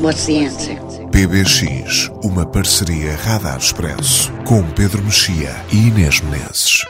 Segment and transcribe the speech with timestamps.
[0.00, 0.76] what's the answer?
[1.10, 6.84] PBX, uma parceria Radar Expresso, com Pedro Mexia e Inês Menezes.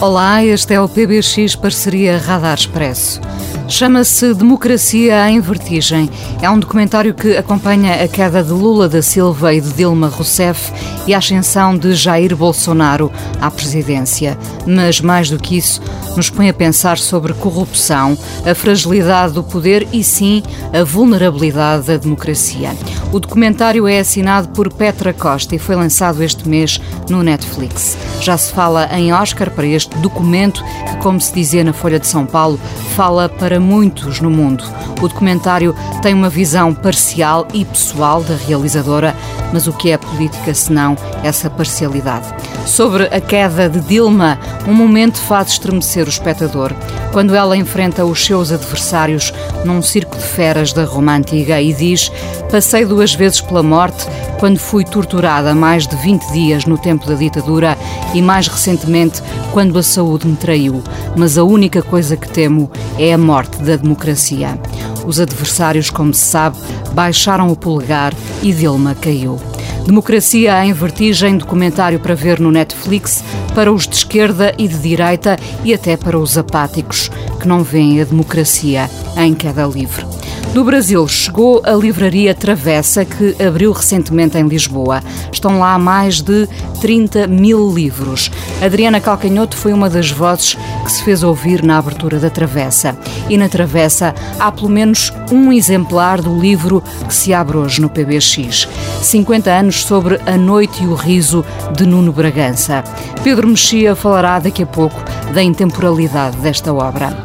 [0.00, 3.20] Olá, este é o PBX Parceria Radar Expresso.
[3.68, 6.08] Chama-se Democracia em Vertigem.
[6.40, 10.72] É um documentário que acompanha a queda de Lula da Silva e de Dilma Rousseff
[11.06, 14.38] e a ascensão de Jair Bolsonaro à presidência.
[14.66, 15.82] Mas, mais do que isso,
[16.16, 21.98] nos põe a pensar sobre corrupção, a fragilidade do poder e, sim, a vulnerabilidade da
[21.98, 22.70] democracia.
[23.12, 27.98] O documentário é assinado por Petra Costa e foi lançado este mês no Netflix.
[28.20, 32.06] Já se fala em Oscar para este documento que, como se dizia na Folha de
[32.06, 32.58] São Paulo,
[32.96, 34.64] fala para muitos no mundo.
[35.00, 39.14] O documentário tem uma visão parcial e pessoal da realizadora,
[39.52, 42.26] mas o que é política senão essa parcialidade?
[42.66, 46.72] Sobre a queda de Dilma, um momento faz estremecer o espectador.
[47.12, 49.32] Quando ela enfrenta os seus adversários
[49.64, 52.12] num circo de feras da Roma Antiga e diz:
[52.50, 54.06] Passei duas vezes pela morte
[54.38, 57.76] quando fui torturada mais de 20 dias no tempo da ditadura
[58.14, 60.82] e mais recentemente quando a saúde me traiu.
[61.16, 64.58] Mas a única coisa que temo é a morte da democracia.
[65.06, 66.56] Os adversários, como se sabe,
[66.92, 69.38] baixaram o polegar e Dilma caiu.
[69.86, 73.24] Democracia em Vertigem, documentário para ver no Netflix,
[73.54, 78.00] para os de esquerda e de direita e até para os apáticos, que não veem
[78.00, 80.17] a democracia em queda livre.
[80.54, 85.02] Do Brasil chegou a livraria Travessa, que abriu recentemente em Lisboa.
[85.30, 86.48] Estão lá mais de
[86.80, 88.30] 30 mil livros.
[88.60, 92.98] Adriana Calcanhoto foi uma das vozes que se fez ouvir na abertura da Travessa.
[93.28, 97.90] E na Travessa há pelo menos um exemplar do livro que se abre hoje no
[97.90, 98.66] PBX.
[99.02, 101.44] 50 anos sobre a noite e o riso
[101.76, 102.82] de Nuno Bragança.
[103.22, 104.98] Pedro Mexia falará daqui a pouco
[105.32, 107.16] da intemporalidade desta obra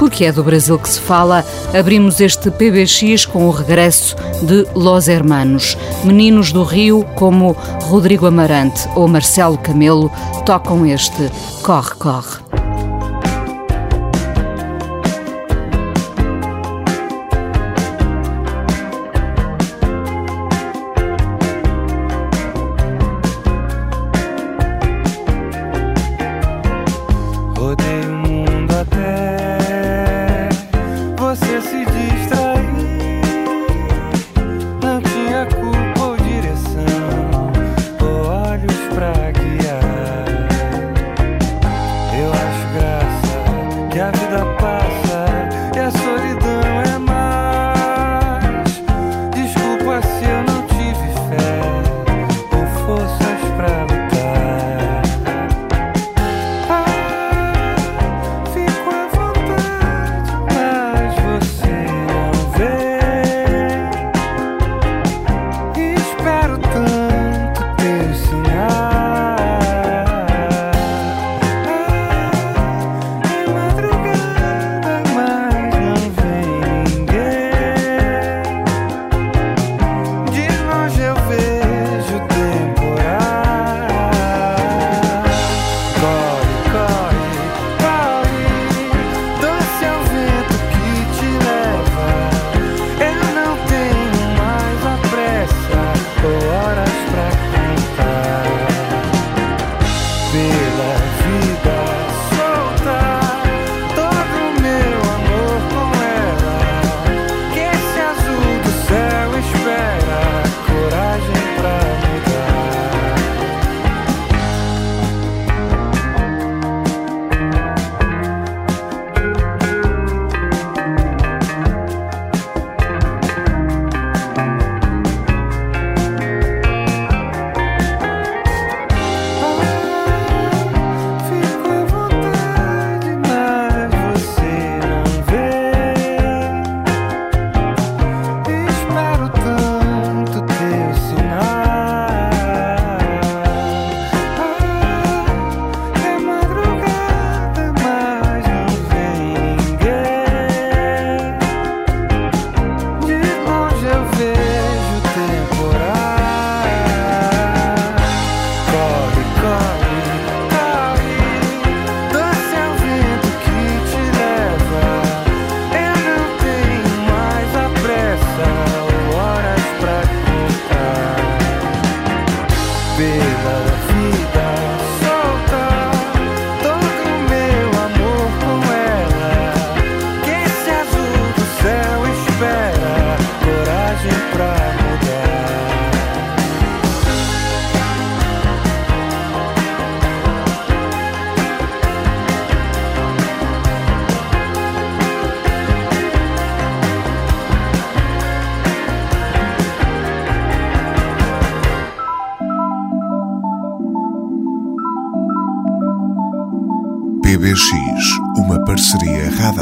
[0.00, 1.44] porque é do Brasil que se fala,
[1.78, 5.76] abrimos este PBX com o regresso de Los Hermanos.
[6.04, 7.52] Meninos do Rio, como
[7.82, 10.10] Rodrigo Amarante ou Marcelo Camelo,
[10.46, 11.30] tocam este
[11.62, 12.49] Corre, Corre.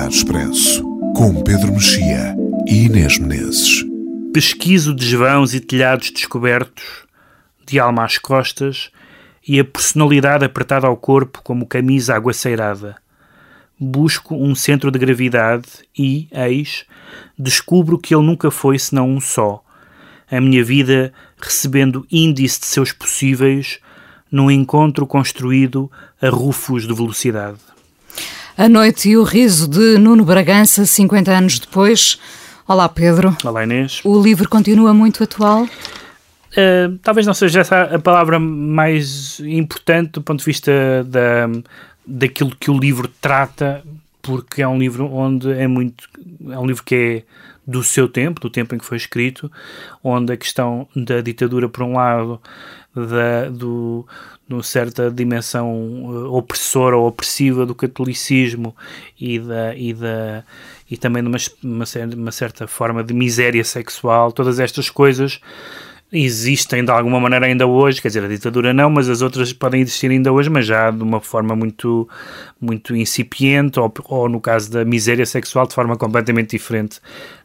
[0.08, 0.82] Expresso,
[1.14, 2.34] com Pedro Mexia
[2.66, 3.84] e Inês Menezes.
[4.32, 7.04] Pesquiso desvãos e telhados descobertos,
[7.66, 8.90] de alma às costas,
[9.46, 12.96] e a personalidade apertada ao corpo como camisa aguaceirada.
[13.78, 16.86] Busco um centro de gravidade e, eis,
[17.38, 19.62] descubro que ele nunca foi senão um só.
[20.30, 23.78] A minha vida recebendo índice de seus possíveis,
[24.32, 25.90] num encontro construído
[26.20, 27.58] a rufos de velocidade.
[28.58, 32.18] A noite e o riso de Nuno Bragança, 50 anos depois.
[32.66, 33.36] Olá, Pedro.
[33.44, 34.00] Olá, Inês.
[34.02, 35.62] O livro continua muito atual?
[35.62, 40.72] Uh, talvez não seja essa a palavra mais importante do ponto de vista
[41.04, 41.48] da,
[42.04, 43.80] daquilo que o livro trata,
[44.20, 46.08] porque é um livro onde é muito.
[46.50, 47.22] É um livro que é
[47.64, 49.48] do seu tempo, do tempo em que foi escrito,
[50.02, 52.40] onde a questão da ditadura, por um lado,
[52.94, 54.06] da, do,
[54.48, 55.70] de certa dimensão
[56.04, 58.74] uh, opressora ou opressiva do catolicismo
[59.20, 60.44] e, da, e, da,
[60.90, 61.84] e também de uma, uma,
[62.16, 65.40] uma certa forma de miséria sexual, todas estas coisas
[66.10, 69.82] existem de alguma maneira ainda hoje, quer dizer, a ditadura não, mas as outras podem
[69.82, 72.08] existir ainda hoje, mas já de uma forma muito,
[72.58, 76.98] muito incipiente, ou, ou no caso da miséria sexual, de forma completamente diferente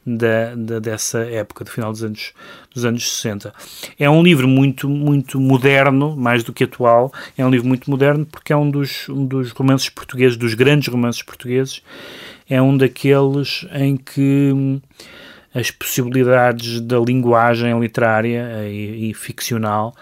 [0.06, 2.33] da, da, dessa época, do final dos anos,
[2.74, 3.54] dos anos 60.
[4.00, 8.25] É um livro muito, muito moderno, mais do que atual, é um livro muito moderno
[8.25, 11.81] porque é um dos, um dos romances portugueses, dos grandes romances portugueses,
[12.50, 14.80] é um daqueles em que
[15.54, 19.96] as possibilidades da linguagem literária e, e ficcional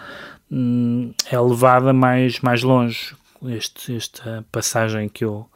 [0.50, 3.14] hum, é levada mais, mais longe.
[3.46, 5.46] Este, esta passagem que eu,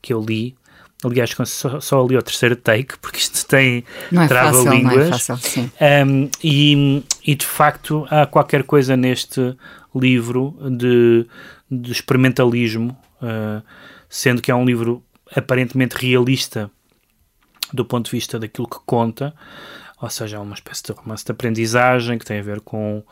[0.00, 0.56] que eu li,
[1.04, 5.28] aliás, só, só li o terceiro take, porque isto tem é trava-línguas.
[5.78, 9.54] É um, e, e de facto há qualquer coisa neste
[9.94, 11.26] livro de,
[11.70, 13.62] de experimentalismo, uh,
[14.08, 15.02] sendo que é um livro
[15.34, 16.70] aparentemente realista
[17.72, 19.34] do ponto de vista daquilo que conta,
[20.00, 23.02] ou seja, é uma espécie de romance de aprendizagem que tem a ver com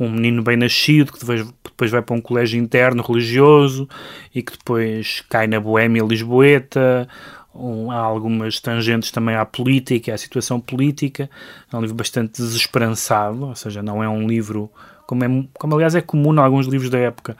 [0.00, 3.88] um menino bem nascido que depois, vai para um colégio interno religioso
[4.34, 7.06] e que depois cai na boêmia lisboeta.
[7.54, 11.28] Um, há algumas tangentes também à política, à situação política.
[11.70, 14.70] É um livro bastante desesperançado, ou seja, não é um livro,
[15.06, 15.28] como, é,
[15.58, 17.36] como aliás é comum em alguns livros da época,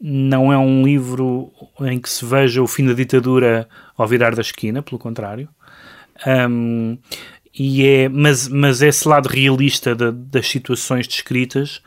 [0.00, 1.52] não é um livro
[1.82, 3.68] em que se veja o fim da ditadura
[3.98, 5.46] ao virar da esquina, pelo contrário.
[6.26, 6.98] Um,
[7.56, 11.80] e é, mas, mas esse lado realista das situações descritas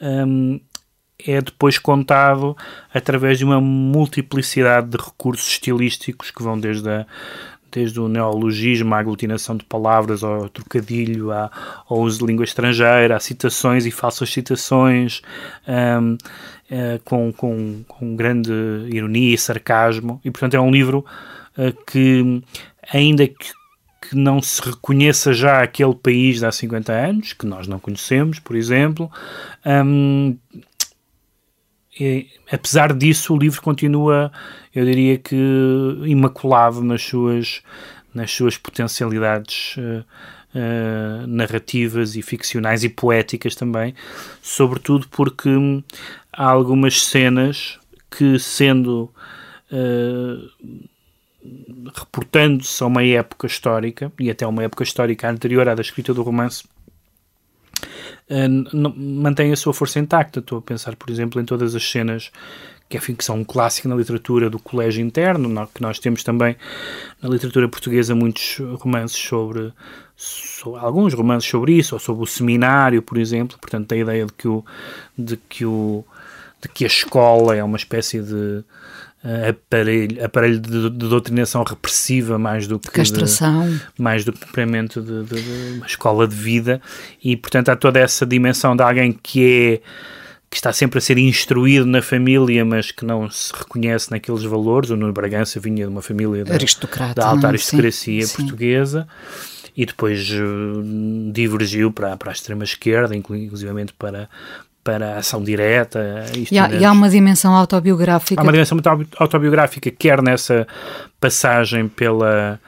[0.00, 0.60] um,
[1.26, 2.54] é depois contado
[2.92, 7.06] através de uma multiplicidade de recursos estilísticos que vão desde, a,
[7.72, 11.50] desde o neologismo, a aglutinação de palavras, ao trocadilho, à,
[11.88, 15.22] ao uso de língua estrangeira, a citações e falsas citações,
[15.66, 16.18] um,
[16.70, 18.52] é, com, com, com grande
[18.92, 20.20] ironia e sarcasmo.
[20.22, 21.06] E, portanto, é um livro
[21.56, 22.42] uh, que,
[22.92, 23.50] ainda que
[24.00, 28.38] que não se reconheça já aquele país de há 50 anos, que nós não conhecemos,
[28.38, 29.10] por exemplo.
[29.64, 30.36] Um,
[31.98, 34.30] e, apesar disso, o livro continua,
[34.74, 35.36] eu diria que,
[36.04, 37.62] imaculado nas suas,
[38.14, 40.04] nas suas potencialidades uh,
[40.54, 43.94] uh, narrativas e ficcionais e poéticas também,
[44.42, 45.82] sobretudo porque hum,
[46.32, 47.78] há algumas cenas
[48.10, 49.10] que, sendo.
[49.72, 50.95] Uh,
[51.94, 56.22] reportando-se a uma época histórica, e até uma época histórica anterior à da escrita do
[56.22, 56.64] romance,
[58.30, 60.40] uh, mantém a sua força intacta.
[60.40, 62.30] Estou a pensar, por exemplo, em todas as cenas
[62.88, 66.56] que, que são um clássico na literatura do colégio interno, que nós temos também
[67.20, 69.72] na literatura portuguesa muitos romances sobre,
[70.16, 74.32] sobre, alguns romances sobre isso, ou sobre o seminário, por exemplo, portanto a ideia de
[74.32, 74.64] que o,
[75.18, 76.04] de que o
[76.60, 78.64] de que a escola é uma espécie de
[79.48, 85.00] aparelho, aparelho de, de, doutrinação repressiva mais do que castração de, mais do que propriamente
[85.00, 86.80] de, de, de, uma escola de vida
[87.22, 89.80] e portanto há toda essa dimensão de alguém que é
[90.48, 94.90] que está sempre a ser instruído na família, mas que não se reconhece naqueles valores.
[94.90, 96.56] O Nuno Bragança vinha de uma família da,
[97.14, 99.72] da alta aristocracia sim, portuguesa sim.
[99.76, 104.30] e depois uh, divergiu para, para a extrema esquerda, inclusivamente para,
[104.86, 106.24] para a ação direta.
[106.48, 108.40] E há, e há, uma dimensão autobiográfica.
[108.40, 108.88] Há uma dimensão muito
[109.18, 110.64] autobiográfica, quer nessa
[111.20, 112.60] passagem pela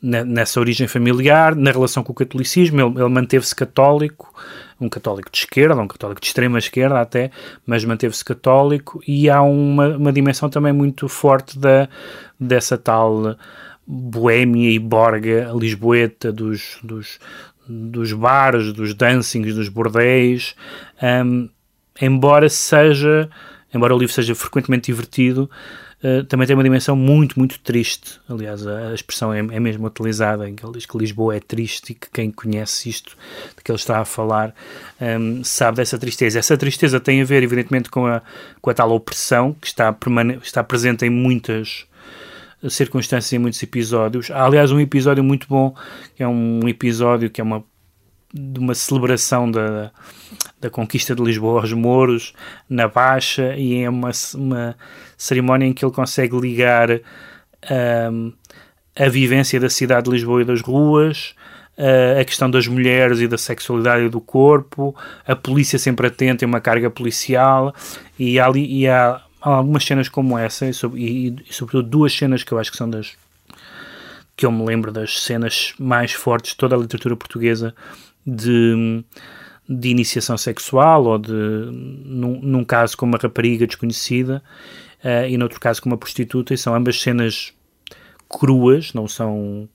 [0.00, 4.32] nessa origem familiar, na relação com o catolicismo, ele, ele manteve-se católico,
[4.80, 7.32] um católico de esquerda, um católico de extrema esquerda até,
[7.66, 11.88] mas manteve-se católico e há uma, uma dimensão também muito forte da,
[12.38, 13.36] dessa tal
[13.84, 17.18] boémia e borga lisboeta dos, dos,
[17.68, 20.54] dos bares, dos dancings, dos bordéis,
[21.02, 21.48] um,
[22.00, 23.28] embora seja,
[23.74, 25.50] embora o livro seja frequentemente divertido,
[26.02, 28.20] uh, também tem uma dimensão muito, muito triste.
[28.28, 31.40] Aliás, a, a expressão é, é, mesmo utilizada em que ele diz que Lisboa é
[31.40, 33.16] triste e que quem conhece isto
[33.56, 34.54] de que ele está a falar
[35.00, 36.38] um, sabe dessa tristeza.
[36.38, 38.22] Essa tristeza tem a ver, evidentemente, com a,
[38.60, 39.96] com a tal opressão que está,
[40.42, 41.86] está presente em muitas
[42.68, 44.30] circunstâncias em muitos episódios.
[44.30, 45.74] Há, aliás, um episódio muito bom,
[46.16, 47.64] que é um episódio que é uma
[48.32, 49.90] de uma celebração da,
[50.60, 52.34] da conquista de Lisboa aos Mouros
[52.68, 54.76] na Baixa e é uma, uma
[55.16, 56.90] cerimónia em que ele consegue ligar
[58.10, 58.32] um,
[58.96, 61.34] a vivência da cidade de Lisboa e das ruas,
[61.78, 64.94] uh, a questão das mulheres e da sexualidade e do corpo,
[65.26, 67.74] a polícia sempre atenta em uma carga policial
[68.18, 72.42] e há, ali, e há algumas cenas como essa e, e, e sobretudo duas cenas
[72.42, 73.16] que eu acho que são das
[74.36, 77.74] que eu me lembro das cenas mais fortes de toda a literatura portuguesa
[78.28, 79.04] de,
[79.68, 84.42] de iniciação sexual ou de, num, num caso com uma rapariga desconhecida
[85.04, 87.52] uh, e noutro caso com uma prostituta, e são ambas cenas
[88.28, 89.68] cruas, não são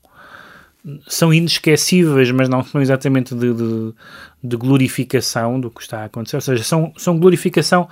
[1.07, 3.93] são inesquecíveis, mas não são exatamente de, de,
[4.43, 7.87] de, glorificação do que está a acontecer, ou seja, são, são glorificação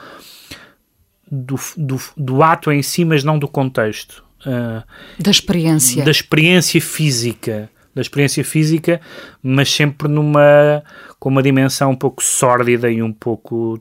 [1.31, 4.25] do, do, do ato em si, mas não do contexto.
[4.41, 4.83] Uh,
[5.17, 6.03] da experiência.
[6.03, 9.01] Da experiência física da experiência física,
[9.41, 10.83] mas sempre numa
[11.19, 13.79] com uma dimensão um pouco sórdida e um pouco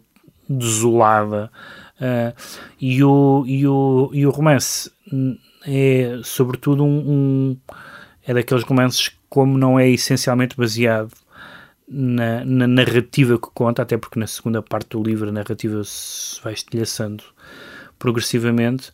[0.49, 1.50] desolada.
[2.00, 2.35] Uh,
[2.81, 4.90] e, o, e, o, e o romance
[5.67, 7.57] é, sobretudo, um, um,
[8.26, 11.12] é daqueles romances como não é essencialmente baseado
[11.88, 16.40] na, na, narrativa que conta, até porque na segunda parte do livro a narrativa se
[16.43, 17.25] vai estilhaçando
[17.99, 18.93] progressivamente,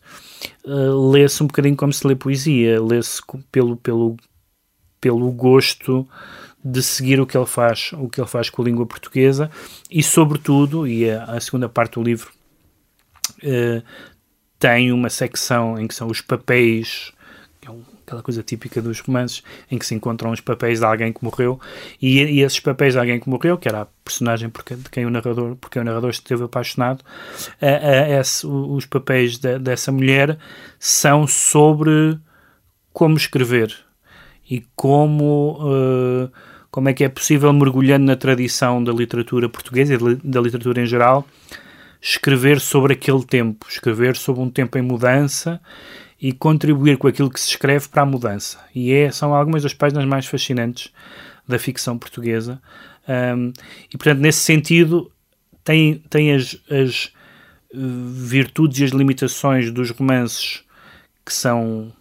[0.65, 3.21] uh, lê-se um bocadinho como se lê poesia, lê-se
[3.51, 4.17] pelo, pelo,
[5.07, 6.05] pelo gosto
[6.61, 9.49] de seguir o que ele faz, o que ele faz com a língua portuguesa
[9.89, 12.29] e sobretudo, e a, a segunda parte do livro
[13.37, 13.81] uh,
[14.59, 17.13] tem uma secção em que são os papéis,
[17.61, 20.85] que é um, aquela coisa típica dos romances, em que se encontram os papéis de
[20.85, 21.57] alguém que morreu
[22.01, 25.05] e, e esses papéis de alguém que morreu, que era a personagem por de quem
[25.05, 30.37] o narrador, porque o narrador esteve apaixonado, uh, uh, esse, os papéis de, dessa mulher
[30.77, 32.19] são sobre
[32.91, 33.86] como escrever
[34.49, 36.31] e como, uh,
[36.71, 40.85] como é que é possível, mergulhando na tradição da literatura portuguesa e da literatura em
[40.85, 41.27] geral,
[42.01, 45.59] escrever sobre aquele tempo, escrever sobre um tempo em mudança
[46.21, 48.59] e contribuir com aquilo que se escreve para a mudança.
[48.73, 50.91] E é, são algumas das páginas mais fascinantes
[51.47, 52.61] da ficção portuguesa.
[53.07, 53.53] Um,
[53.93, 55.11] e, portanto, nesse sentido,
[55.63, 57.11] tem, tem as, as
[57.73, 60.63] eh, virtudes e as limitações dos romances
[61.25, 61.91] que são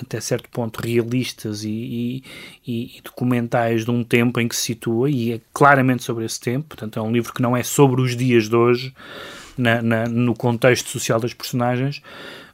[0.00, 2.22] até certo ponto realistas e,
[2.66, 6.40] e, e, documentais de um tempo em que se situa e é claramente sobre esse
[6.40, 8.94] tempo, portanto é um livro que não é sobre os dias de hoje
[9.56, 12.00] na, na, no contexto social das personagens,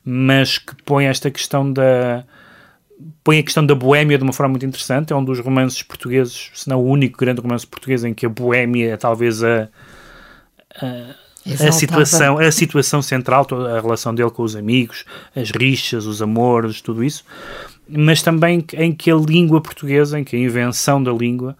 [0.04, 2.24] mas que põe esta questão da
[3.22, 6.50] põe a questão da boémia de uma forma muito interessante, é um dos romances portugueses,
[6.54, 9.68] se não o único grande romance português em que a boémia é talvez a,
[10.80, 15.04] a a situação, a situação central, a relação dele com os amigos,
[15.36, 17.24] as rixas, os amores, tudo isso,
[17.88, 21.56] mas também em que a língua portuguesa, em que a invenção da língua,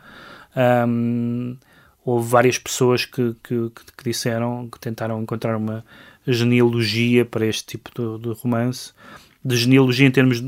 [0.88, 1.56] um,
[2.04, 5.84] houve várias pessoas que, que, que, disseram, que tentaram encontrar uma
[6.26, 8.92] genealogia para este tipo de, de romance,
[9.44, 10.40] de genealogia em termos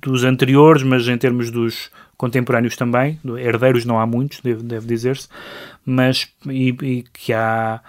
[0.00, 5.28] dos anteriores, mas em termos dos contemporâneos também, herdeiros não há muitos, deve, deve dizer-se,
[5.84, 7.80] mas e, e que há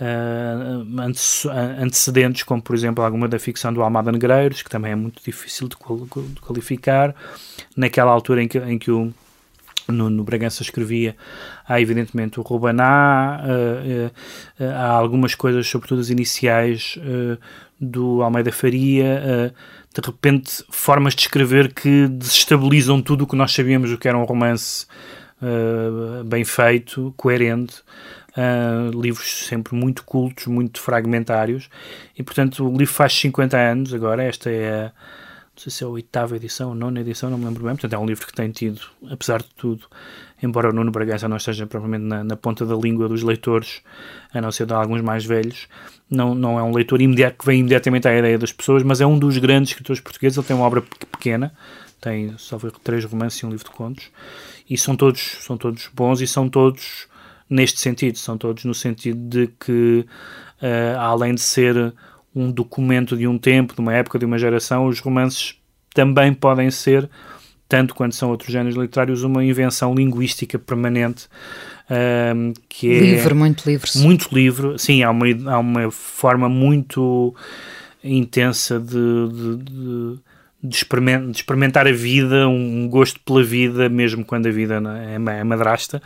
[0.00, 5.22] uh, antecedentes, como por exemplo alguma da ficção do Almada Negreiros, que também é muito
[5.22, 5.76] difícil de,
[6.40, 7.14] qualificar,
[7.76, 9.12] naquela altura em que, em que o
[9.90, 11.16] no, Bragança escrevia,
[11.66, 14.06] há evidentemente o Rubaná, uh,
[14.62, 17.38] uh, há algumas coisas, sobretudo as iniciais uh,
[17.80, 19.52] do Almeida Faria,
[19.94, 24.18] de repente formas de escrever que desestabilizam tudo o que nós sabíamos o que era
[24.18, 24.86] um romance
[26.26, 27.76] bem feito, coerente,
[28.30, 31.68] Uh, livros sempre muito cultos, muito fragmentários,
[32.16, 34.92] e portanto o livro faz 50 anos agora, esta é a
[35.60, 37.74] sei se é a oitava edição ou nona edição, não me lembro bem.
[37.74, 39.86] Portanto, é um livro que tem tido, apesar de tudo,
[40.42, 43.82] embora o Nuno Bragança não esteja provavelmente na, na, ponta da língua dos leitores,
[44.32, 45.68] a não ser de alguns mais velhos,
[46.08, 49.06] não, não é um leitor imediato que vem imediatamente à ideia das pessoas, mas é
[49.06, 50.38] um dos grandes escritores portugueses.
[50.38, 50.82] Ele tem uma obra
[51.12, 51.52] pequena,
[52.00, 54.10] tem só três romances e um livro de contos,
[54.68, 57.06] e são todos, são todos bons e são todos
[57.50, 60.06] neste sentido, são todos no sentido de que,
[60.62, 61.92] uh, além de ser
[62.34, 65.56] um documento de um tempo, de uma época, de uma geração, os romances
[65.92, 67.10] também podem ser,
[67.68, 71.26] tanto quanto são outros géneros literários, uma invenção linguística permanente.
[71.90, 73.90] Um, que é livre, muito livre.
[73.96, 77.34] Muito livre, sim, há uma, há uma forma muito
[78.02, 80.18] intensa de, de, de
[80.62, 86.02] de, experimentar, a vida, um gosto pela vida, mesmo quando a vida é, é madrasta,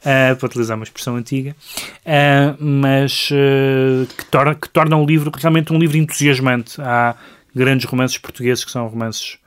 [0.00, 1.56] uh, para utilizar uma expressão antiga,
[2.04, 6.80] uh, mas uh, que, torna, que torna o livro realmente um livro entusiasmante.
[6.82, 7.16] Há
[7.54, 9.38] grandes romances portugueses que são romances,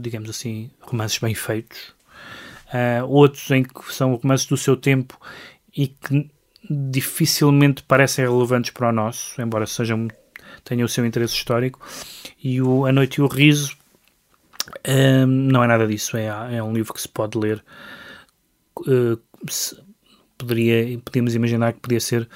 [0.00, 1.92] digamos assim, romances bem feitos,
[3.08, 5.18] outros em que são romances do seu tempo
[5.76, 6.30] e que
[6.70, 10.08] dificilmente parecem relevantes para o nosso, embora sejam
[10.64, 11.80] tenha o seu interesse histórico.
[12.42, 13.76] E o A Noite e o Riso
[14.86, 17.62] um, não é nada disso, é, é um livro que se pode ler.
[18.78, 19.18] Uh,
[19.48, 19.76] se,
[20.38, 22.28] poderia, podíamos imaginar que podia ser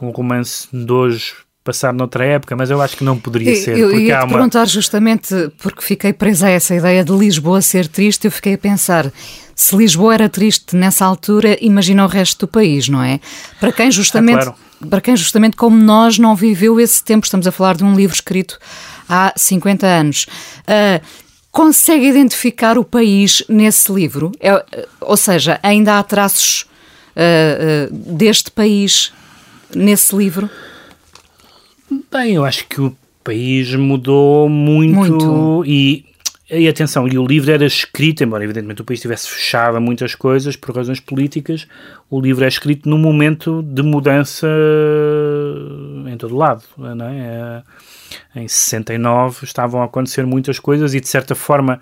[0.00, 3.76] um romance de hoje passado noutra época, mas eu acho que não poderia ser.
[3.76, 4.32] Eu, eu ia te uma...
[4.32, 8.58] perguntar justamente, porque fiquei presa a essa ideia de Lisboa ser triste, eu fiquei a
[8.58, 9.12] pensar,
[9.54, 13.20] se Lisboa era triste nessa altura, imagina o resto do país, não é?
[13.58, 14.38] Para quem justamente...
[14.38, 17.84] Ah, claro para quem justamente como nós não viveu esse tempo, estamos a falar de
[17.84, 18.58] um livro escrito
[19.08, 20.26] há 50 anos.
[20.62, 21.04] Uh,
[21.50, 24.32] consegue identificar o país nesse livro?
[24.40, 24.64] É,
[25.00, 26.66] ou seja, ainda há traços
[27.16, 29.12] uh, uh, deste país
[29.74, 30.50] nesse livro?
[32.12, 35.64] Bem, eu acho que o país mudou muito, muito.
[35.66, 36.04] e
[36.48, 40.54] e atenção, e o livro era escrito, embora evidentemente o país estivesse fechado muitas coisas
[40.54, 41.66] por razões políticas,
[42.08, 44.46] o livro é escrito num momento de mudança
[46.06, 46.62] em todo lado.
[46.76, 47.64] Não é?
[48.34, 51.80] é em 69 estavam a acontecer muitas coisas e de certa forma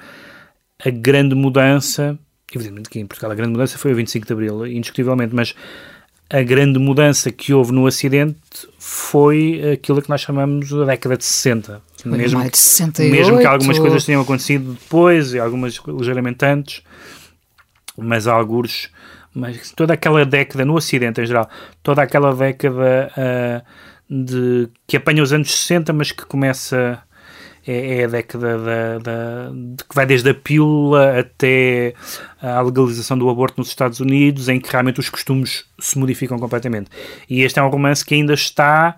[0.82, 2.18] a grande mudança,
[2.54, 5.54] evidentemente que em Portugal a grande mudança foi o 25 de Abril, indiscutivelmente, mas
[6.30, 8.38] a grande mudança que houve no acidente
[8.78, 11.82] foi aquilo que nós chamamos da década de 60.
[12.02, 13.12] Foi mesmo, de 68.
[13.12, 16.82] mesmo que algumas coisas tenham acontecido depois e algumas ligeiramente antes,
[17.96, 18.90] mas alguns,
[19.34, 21.48] mas toda aquela década no Ocidente em geral,
[21.82, 23.64] toda aquela década uh,
[24.08, 27.02] de que apanha os anos 60, mas que começa
[27.66, 31.94] é, é a década da, da, de, que vai desde a pílula até
[32.40, 36.90] a legalização do aborto nos Estados Unidos, em que realmente os costumes se modificam completamente.
[37.28, 38.96] E este é um romance que ainda está.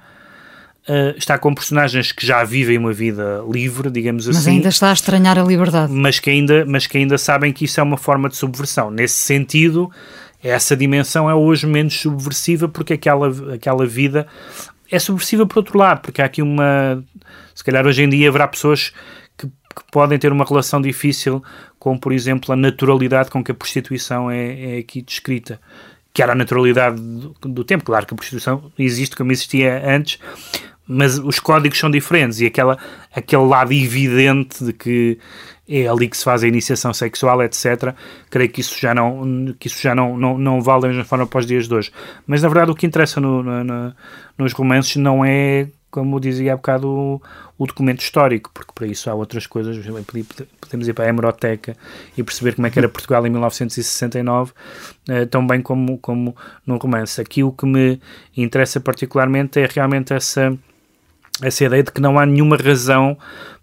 [0.89, 4.47] Uh, está com personagens que já vivem uma vida livre, digamos mas assim.
[4.47, 5.93] Mas ainda está a estranhar a liberdade.
[5.93, 8.89] Mas que, ainda, mas que ainda sabem que isso é uma forma de subversão.
[8.89, 9.91] Nesse sentido,
[10.41, 14.29] essa dimensão é hoje menos subversiva porque aquela, aquela vida
[14.91, 17.03] é subversiva por outro lado, porque há aqui uma
[17.57, 18.93] se calhar hoje em dia haverá pessoas
[19.37, 21.43] que, que, podem ter uma relação difícil
[21.79, 25.59] com, por exemplo, a naturalidade com que a prostituição é, é aqui descrita.
[26.13, 27.85] Que era a naturalidade do, do tempo.
[27.85, 30.19] Claro que a prostituição existe como existia antes,
[30.87, 32.79] mas os códigos são diferentes e aquela,
[33.15, 35.19] aquele lado evidente de que
[35.69, 37.95] é ali que se faz a iniciação sexual, etc.
[38.31, 41.27] Creio que isso já não, que isso já não, não, não vale da mesma forma
[41.27, 41.93] para os dias de hoje.
[42.27, 43.95] Mas na verdade o que interessa no, no, no,
[44.39, 47.23] nos romances não é como dizia há bocado, o,
[47.57, 49.79] o, documento histórico, porque para isso há outras coisas.
[50.61, 51.75] Podemos ir para a hemeroteca
[52.17, 54.53] e perceber como é que era Portugal em 1969,
[55.09, 57.19] uh, tão bem como, como no romance.
[57.19, 57.99] Aqui o que me
[58.37, 60.55] interessa particularmente é realmente essa,
[61.41, 63.17] essa ideia de que não há nenhuma razão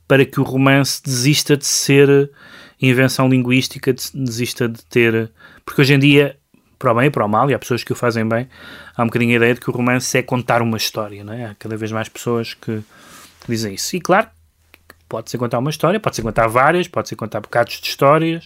[0.08, 2.32] para que o romance desista de ser
[2.82, 5.32] invenção linguística, desista de ter.
[5.66, 6.38] Porque hoje em dia
[6.84, 8.50] para o bem e para o mal, e há pessoas que o fazem bem,
[8.96, 11.46] há um bocadinho a ideia de que o romance é contar uma história, não é?
[11.46, 12.84] Há cada vez mais pessoas que
[13.48, 13.96] dizem isso.
[13.96, 14.28] E claro,
[15.08, 18.46] pode-se contar uma história, pode-se contar várias, pode-se contar bocados de histórias.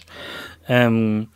[0.70, 1.26] Um,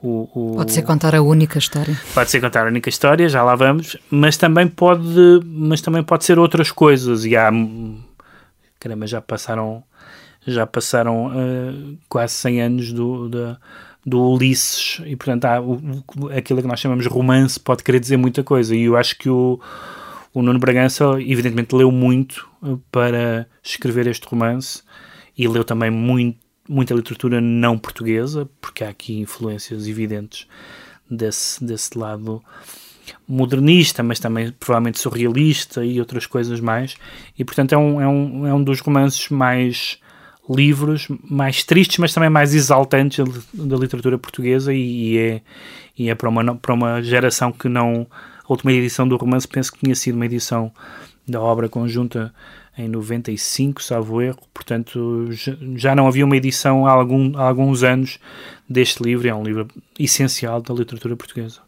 [0.00, 2.00] o, o, pode ser contar a única história.
[2.14, 6.24] Pode ser contar a única história, já lá vamos, mas também pode, mas também pode
[6.24, 7.26] ser outras coisas.
[7.26, 7.50] E há,
[8.78, 9.82] caramba, já passaram,
[10.46, 13.58] já passaram uh, quase 100 anos do, da,
[14.04, 15.80] do Ulisses, e portanto há o,
[16.36, 19.60] aquilo que nós chamamos romance pode querer dizer muita coisa, e eu acho que o,
[20.32, 24.82] o Nuno Bragança evidentemente leu muito eh, para escrever este romance,
[25.36, 26.38] e leu também muito,
[26.68, 30.46] muita literatura não portuguesa, porque há aqui influências evidentes
[31.10, 32.42] desse, desse lado
[33.26, 36.96] modernista, mas também provavelmente surrealista e outras coisas mais,
[37.38, 39.98] e portanto é um, é um, é um dos romances mais
[40.48, 45.42] livros mais tristes, mas também mais exaltantes da literatura portuguesa e, e é,
[45.98, 48.06] e é para, uma, para uma geração que não...
[48.44, 50.72] A última edição do romance penso que tinha sido uma edição
[51.28, 52.32] da obra conjunta
[52.78, 55.28] em 95, salvo erro, portanto
[55.74, 58.18] já não havia uma edição há, algum, há alguns anos
[58.68, 59.66] deste livro, é um livro
[59.98, 61.60] essencial da literatura portuguesa.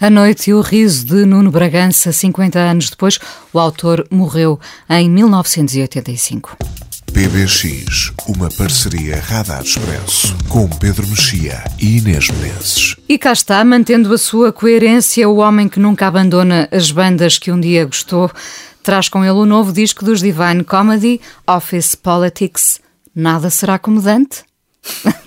[0.00, 3.18] A Noite e o Riso de Nuno Bragança, 50 anos depois,
[3.52, 6.56] o autor morreu em 1985.
[7.16, 12.94] PBX, uma parceria Radar Expresso com Pedro Mexia e Inês Menezes.
[13.08, 17.50] E cá está, mantendo a sua coerência, o homem que nunca abandona as bandas que
[17.50, 18.30] um dia gostou,
[18.86, 22.80] traz com ele o novo disco dos Divine Comedy, Office Politics.
[23.12, 24.44] Nada será acomodante?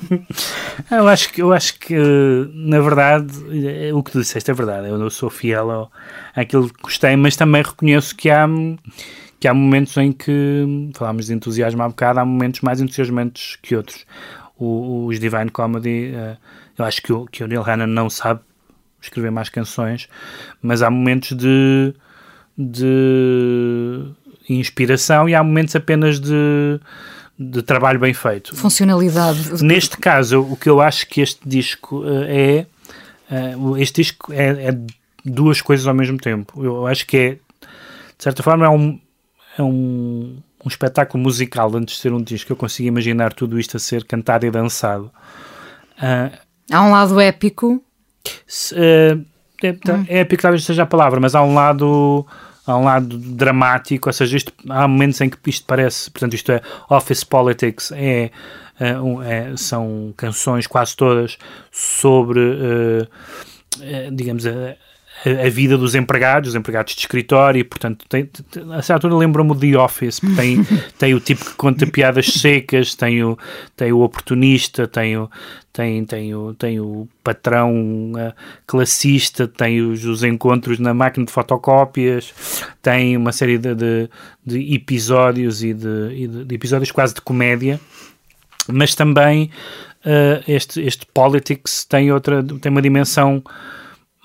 [0.90, 1.94] eu acho que eu acho que
[2.54, 3.34] na verdade
[3.94, 5.92] o que tu disseste é verdade eu não sou fiel ao,
[6.34, 8.48] àquilo que gostei mas também reconheço que há
[9.38, 13.76] que há momentos em que, falámos de entusiasmo há bocado, há momentos mais entusiasmantes que
[13.76, 14.06] outros.
[14.58, 16.38] O, os Divine Comedy, uh,
[16.78, 18.42] eu acho que o, que o Neil Hannon não sabe
[19.02, 20.10] escrever mais canções,
[20.62, 21.94] mas há momentos de,
[22.60, 24.12] de
[24.50, 26.80] inspiração e há momentos apenas de,
[27.38, 28.54] de trabalho bem feito.
[28.56, 29.64] Funcionalidade.
[29.64, 32.66] Neste caso, o que eu acho que este disco uh, é,
[33.56, 34.78] uh, este disco é, é
[35.24, 36.64] duas coisas ao mesmo tempo.
[36.64, 39.00] Eu acho que é, de certa forma, é um,
[39.58, 42.52] é um, um espetáculo musical antes de ser um disco.
[42.52, 45.10] Eu consigo imaginar tudo isto a ser cantado e dançado.
[45.98, 46.38] Uh,
[46.70, 47.82] há um lado épico.
[48.46, 49.26] Se, uh,
[49.64, 50.06] é, hum.
[50.08, 52.26] Épico talvez seja a palavra, mas há um lado
[52.70, 56.52] há um lado dramático, ou seja, isto, há momentos em que isto parece, portanto, isto
[56.52, 58.32] é Office Politics, é,
[58.80, 58.90] é,
[59.26, 61.38] é são canções quase todas
[61.72, 63.08] sobre, uh,
[64.12, 64.76] digamos, a,
[65.26, 69.16] a, vida dos empregados, os empregados de escritório, e portanto, tem, tem, a certa altura
[69.16, 70.66] lembra-me de The Office, tem,
[70.98, 73.38] tem o tipo que conta piadas secas, tem o,
[73.76, 75.30] tem o oportunista, tem o,
[75.74, 78.34] tem, tem o, tem o patrão uh,
[78.66, 82.34] classista, tem os, os, encontros na máquina de fotocópias,
[82.82, 84.10] tem uma série de, de,
[84.46, 87.80] de episódios e, de, de, de, episódios quase de comédia,
[88.68, 89.52] mas também
[90.06, 93.44] uh, este, este Politics tem outra, tem uma dimensão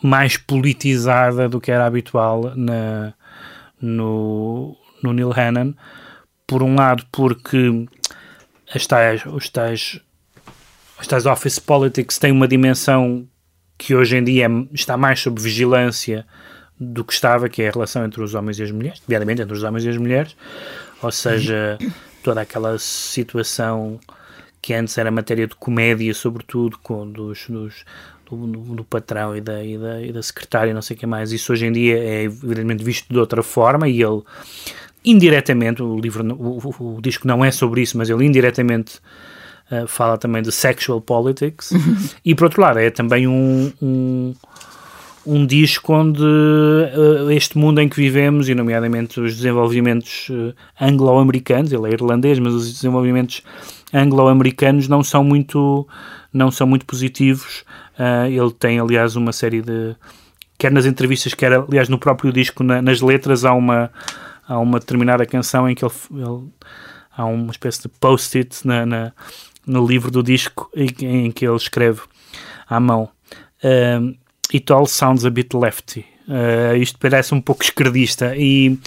[0.04, 3.14] mais politizada do que era habitual na,
[3.80, 5.72] no, no Neil Hannon.
[6.46, 7.86] Por um lado, porque
[8.74, 9.98] as tais, os tais,
[10.98, 13.26] as tais office politics têm uma dimensão
[13.78, 16.26] que hoje em dia está mais sob vigilância
[16.78, 19.54] do que estava, que é a relação entre os homens e as mulheres, nomeadamente entre
[19.54, 20.36] os homens e as mulheres,
[21.02, 21.78] ou seja,
[22.22, 23.98] toda aquela situação
[24.60, 27.84] que antes era matéria de comédia, sobretudo, com dos, dos,
[28.36, 31.32] do, do, patrão e da, e, da, e da secretária, não sei o que mais.
[31.32, 34.22] Isso hoje em dia é evidentemente visto de outra forma e ele,
[35.04, 38.98] indiretamente, o livro, o, o, o disco não é sobre isso, mas ele indiretamente
[39.70, 41.70] uh, fala também de sexual politics.
[42.24, 44.34] e por outro lado, é também um, um
[45.26, 51.72] um disco onde uh, este mundo em que vivemos, e nomeadamente os desenvolvimentos uh, anglo-americanos,
[51.72, 53.42] ele é irlandês, mas os desenvolvimentos
[53.92, 55.86] anglo-americanos não são muito
[56.32, 57.64] não são muito positivos.
[57.98, 59.94] Uh, ele tem, aliás, uma série de
[60.58, 63.90] quer nas entrevistas, quer aliás no próprio disco, na, nas letras há uma
[64.46, 66.48] há uma determinada canção em que ele, ele
[67.16, 69.12] há uma espécie de post-it na, na,
[69.66, 72.02] no livro do disco em, em, que ele escreve
[72.68, 73.08] à mão.
[73.62, 74.14] Uh,
[74.52, 76.04] It all sounds a bit lefty.
[76.26, 78.78] Uh, isto parece um pouco esquerdista e,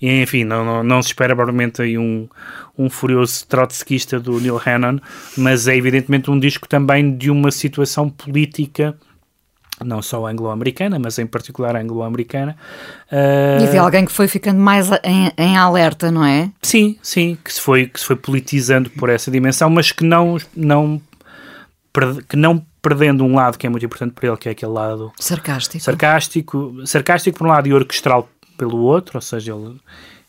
[0.00, 2.26] e enfim, não, não, não, se espera provavelmente aí um,
[2.78, 4.98] um furioso trotskista do Neil Hannon,
[5.36, 8.96] mas é evidentemente um disco também de uma situação política
[9.84, 12.56] não só anglo-americana, mas em particular anglo-americana.
[13.12, 13.62] Uh...
[13.64, 16.50] E de alguém que foi ficando mais em, em, alerta, não é?
[16.62, 20.38] Sim, sim, que se foi, que se foi politizando por essa dimensão, mas que não,
[20.56, 21.00] não,
[22.28, 25.12] que não perdendo um lado que é muito importante para ele, que é aquele lado
[25.18, 25.82] sarcástico.
[25.82, 29.80] Sarcástico, sarcástico por um lado e orquestral pelo outro, ou seja, ele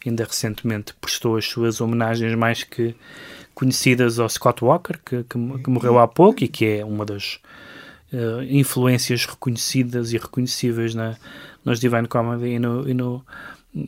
[0.03, 2.95] ainda recentemente prestou as suas homenagens mais que
[3.53, 7.39] conhecidas ao Scott Walker, que, que, que morreu há pouco e que é uma das
[8.11, 11.15] uh, influências reconhecidas e reconhecíveis na,
[11.63, 13.23] nos Divine Comedy e no, e no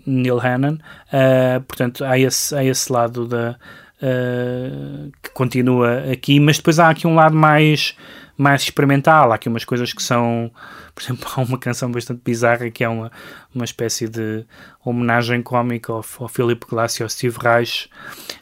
[0.05, 0.75] Neil Hannon.
[0.75, 3.55] Uh, portanto, há esse, há esse lado da,
[4.03, 7.95] uh, que continua aqui, mas depois há aqui um lado mais
[8.39, 9.31] mais experimental.
[9.31, 10.49] Há aqui umas coisas que são,
[10.95, 13.11] por exemplo, há uma canção bastante bizarra que é uma,
[13.53, 14.45] uma espécie de
[14.83, 17.89] homenagem cómica ao, ao Philip Glass e ao Steve Reich,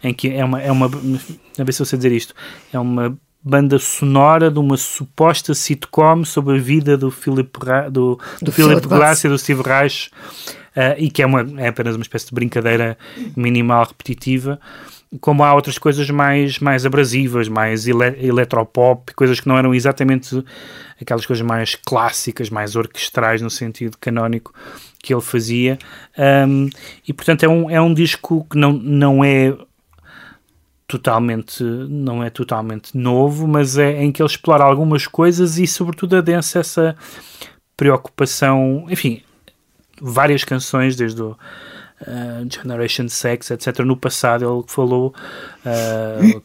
[0.04, 2.36] em que é uma, é uma, a ver se eu sei dizer isto,
[2.72, 7.50] é uma banda sonora de uma suposta sitcom sobre a vida do Philip,
[7.92, 10.12] do, do, do Philip Glass e do Steve Reich,
[10.76, 12.98] uh, e que é, uma, é apenas uma espécie de brincadeira
[13.36, 14.60] minimal repetitiva
[15.22, 20.44] como há outras coisas mais, mais abrasivas, mais ele eletropop, coisas que não eram exatamente
[21.00, 24.54] aquelas coisas mais clássicas, mais orquestrais no sentido canónico
[25.02, 25.78] que ele fazia.
[26.48, 26.70] Um,
[27.08, 29.56] e portanto é um, é um disco que não, não é
[30.88, 36.16] totalmente não é totalmente novo, mas é em que ele explora algumas coisas e sobretudo
[36.16, 36.96] adensa essa
[37.76, 39.22] preocupação, enfim,
[40.02, 41.38] várias canções desde o
[42.02, 43.80] uh, Generation Sex, etc.
[43.80, 45.14] No passado ele falou
[45.66, 46.42] uh,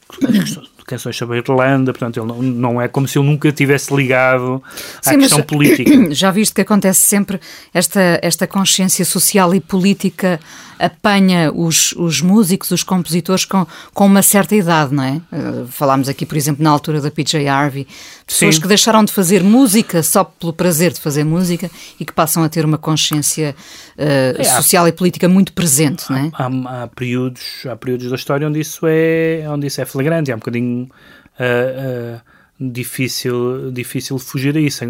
[0.87, 4.62] canções sobre a Irlanda, portanto ele não, não é como se ele nunca tivesse ligado
[5.05, 5.91] à Sim, questão política.
[6.15, 7.41] Já viste que acontece sempre
[7.73, 10.41] esta, esta consciência social e política
[10.83, 13.64] apanha os, os músicos, os compositores com,
[13.95, 15.21] com uma certa idade, não é?
[15.33, 17.87] Uh, falámos aqui, por exemplo, na altura da PJ Harvey,
[18.27, 18.61] pessoas Sim.
[18.61, 22.49] que deixaram de fazer música só pelo prazer de fazer música e que passam a
[22.49, 23.55] ter uma consciência
[23.97, 26.31] uh, é, social há, e política muito presente, não é?
[26.33, 30.35] Há, há, períodos, há períodos da história onde isso é, onde isso é flagrante, é
[30.35, 30.90] um bocadinho
[31.38, 32.21] uh,
[32.59, 34.85] difícil, difícil fugir a isso,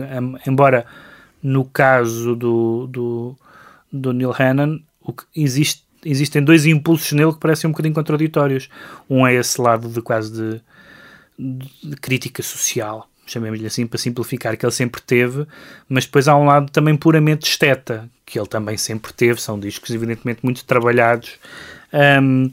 [0.47, 0.87] embora
[1.43, 3.37] no caso do, do,
[3.93, 8.69] do Neil Hannon o que existe, existem dois impulsos nele que parecem um bocadinho contraditórios.
[9.09, 10.61] Um é esse lado de quase de,
[11.39, 15.47] de, crítica social, chamemos-lhe assim para simplificar, que ele sempre teve,
[15.89, 19.91] mas depois há um lado também puramente esteta, que ele também sempre teve, são discos
[19.91, 21.39] evidentemente muito trabalhados
[21.93, 22.51] um,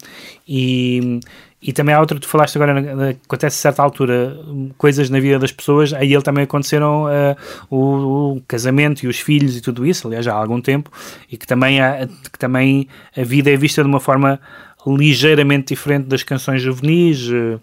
[0.47, 1.19] e
[1.62, 4.38] e também há outra que tu falaste agora, acontece a certa altura
[4.78, 7.36] coisas na vida das pessoas, aí ele também aconteceram uh,
[7.69, 10.89] o, o, casamento e os filhos e tudo isso, aliás, já há algum tempo,
[11.30, 14.39] e que também, há, que também a vida é vista de uma forma
[14.88, 17.28] ligeiramente diferente das canções juvenis.
[17.28, 17.60] Uh,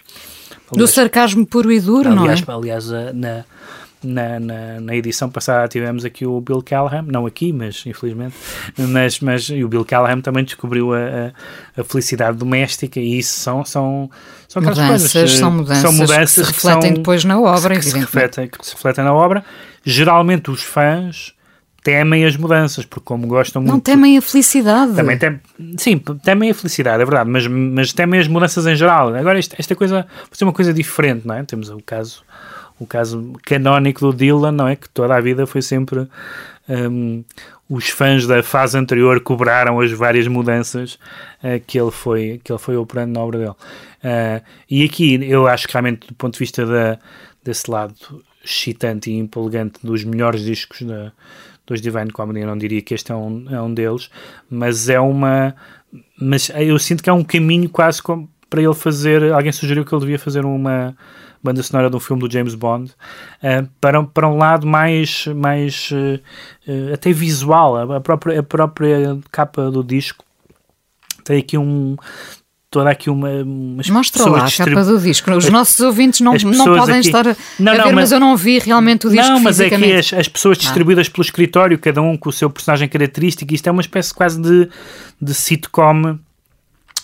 [0.73, 2.59] Do sarcasmo puro e duro, aliás, não é?
[2.59, 3.45] Aliás, na,
[4.07, 8.35] na, na, na, edição passada tivemos aqui o Bill Callahan, não aqui, mas infelizmente,
[8.77, 10.99] mas, mas e o Bill Callahan também descobriu a,
[11.77, 14.11] a, a felicidade doméstica e isso são, são,
[14.49, 17.85] são mudanças, coisas, são mudanças, são mudanças que se refletem que depois na obra, que,
[17.85, 19.45] se refletem, que se refletem na obra.
[19.85, 21.37] Geralmente os fãs
[21.87, 23.73] temem as mudanças, porque como gostam muito...
[23.73, 24.95] Não temem a felicidade.
[24.95, 25.41] Também tem,
[25.79, 29.15] sim, temem a felicidade, é verdade, mas, mas temem as mudanças em geral.
[29.15, 31.45] Agora, esta, esta coisa, vai ser uma coisa diferente, não é?
[31.45, 32.25] Temos o caso
[32.79, 34.77] o caso canónico do Dylan, não é?
[34.77, 36.09] Que toda a vida foi sempre.
[36.69, 37.25] Um,
[37.69, 40.95] os fãs da fase anterior cobraram as várias mudanças
[41.43, 43.51] uh, que, ele foi, que ele foi operando na obra dele.
[43.51, 46.99] Uh, e aqui eu acho que realmente, do ponto de vista da,
[47.43, 47.95] desse lado
[48.45, 51.13] excitante e empolgante dos melhores discos da,
[51.67, 54.11] dos Divine Comedy, eu não diria que este é um, é um deles,
[54.49, 55.55] mas é uma.
[56.21, 59.33] Mas eu sinto que é um caminho quase como para ele fazer.
[59.33, 60.97] Alguém sugeriu que ele devia fazer uma
[61.47, 65.91] banda sonora de um filme do James Bond, uh, para, para um lado mais, mais
[65.91, 67.93] uh, até visual.
[67.93, 70.25] A própria, a própria capa do disco
[71.25, 71.97] tem aqui um
[72.71, 73.29] toda aqui uma.
[73.91, 75.31] Mostra lá a capa do disco.
[75.33, 78.21] Os nossos ouvintes não, não podem aqui, estar a, não, não, ver, mas, mas, eu
[78.21, 79.27] não vi realmente o disco.
[79.27, 80.61] Não, mas é que as, as pessoas ah.
[80.61, 81.11] distribuídas ah.
[81.11, 84.69] pelo escritório, cada um com o seu personagem característico, isto é uma espécie quase de,
[85.21, 86.19] de sitcom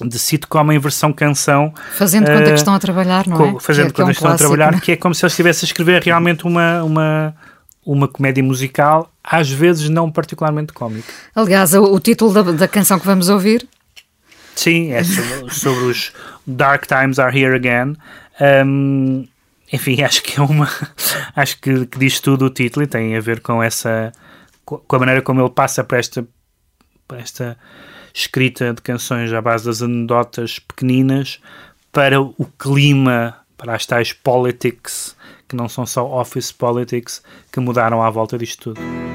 [0.09, 1.73] de sitcom em versão canção.
[1.93, 3.61] Fazendo conta uh, que eh, estão a trabalhar, não é?
[3.61, 5.25] Fazendo que, conta que, é um que estão clássico, a trabalhar, que é como se
[5.25, 7.35] eu estivesse a escrever realmente uma, uma,
[7.85, 11.13] uma comédia musical, às vezes não particularmente cómica.
[11.35, 13.69] Aliás, o, o título da, da, canção que vamos ouvir.
[14.55, 16.13] Sim, é sobre, sobre os
[16.47, 17.97] Dark Times Are Here Again.
[18.67, 19.27] Um,
[19.73, 20.69] enfim, acho que é uma.
[21.35, 24.13] Acho que, que, diz tudo o título e tem a ver com essa.
[24.65, 26.27] com a maneira como ele passa para esta.
[27.09, 27.59] Para esta
[28.15, 31.41] escrita de canções à base das anedotas pequeninas
[31.91, 35.17] para o clima, para as tais politics,
[35.49, 37.23] que não são só office politics,
[37.53, 39.12] que mudaram à volta disto tudo.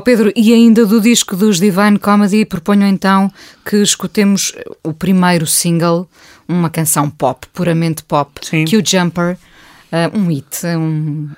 [0.00, 3.30] Oh Pedro, e ainda do disco dos Divine Comedy, proponho então
[3.64, 6.08] que escutemos o primeiro single,
[6.48, 8.64] uma canção pop, puramente pop, Sim.
[8.64, 9.36] que o Jumper,
[9.92, 11.28] uh, um hit, um...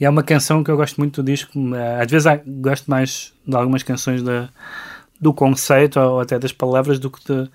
[0.00, 1.52] E é uma canção que eu gosto muito do disco.
[1.74, 4.50] eh, Às vezes há- gosto mais de algumas canções da,
[5.18, 7.48] do conceito ou até das palavras do que, de-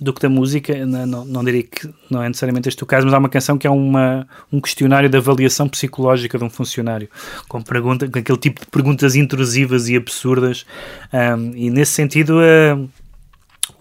[0.00, 0.86] do que da música.
[0.86, 3.58] Não, não, não diria que não é necessariamente este o caso, mas há uma canção
[3.58, 7.08] que é uma, um questionário de avaliação psicológica de um funcionário,
[7.48, 10.64] com, pergunta, com aquele tipo de perguntas intrusivas e absurdas.
[11.12, 12.74] Ahm, e nesse sentido, eh,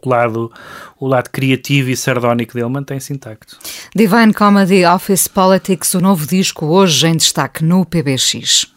[0.02, 0.52] o, lado,
[1.00, 3.58] o lado criativo e sardónico dele mantém-se intacto.
[3.96, 8.68] Divine Comedy Office Politics, o novo disco hoje em destaque no PBX.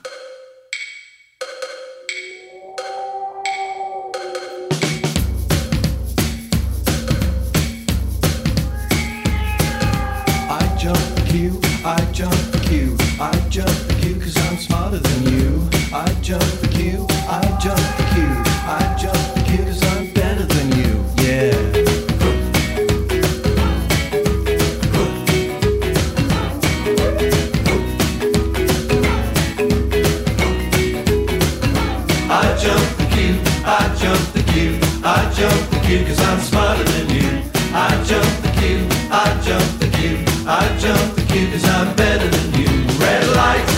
[35.40, 37.28] Jump the queue cause I'm smarter than you.
[37.72, 42.28] I jump the queue, I jump the queue, I jump the queue cause I'm better
[42.28, 42.68] than you.
[43.00, 43.69] Red lights,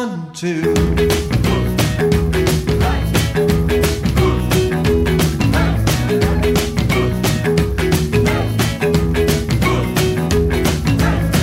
[0.00, 0.62] want to.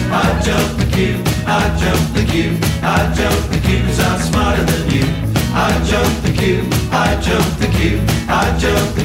[0.09, 3.59] I jump the queue, I jump the queue, I jump the
[3.99, 5.05] I'm smarter than you.
[5.53, 8.96] I jump the queue, I jump the queue, I jump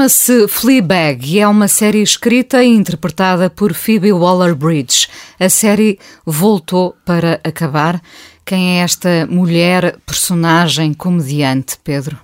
[0.00, 5.08] Chama-se Fleabag e é uma série escrita e interpretada por Phoebe Waller-Bridge.
[5.38, 8.00] A série voltou para acabar.
[8.42, 12.18] Quem é esta mulher, personagem, comediante, Pedro?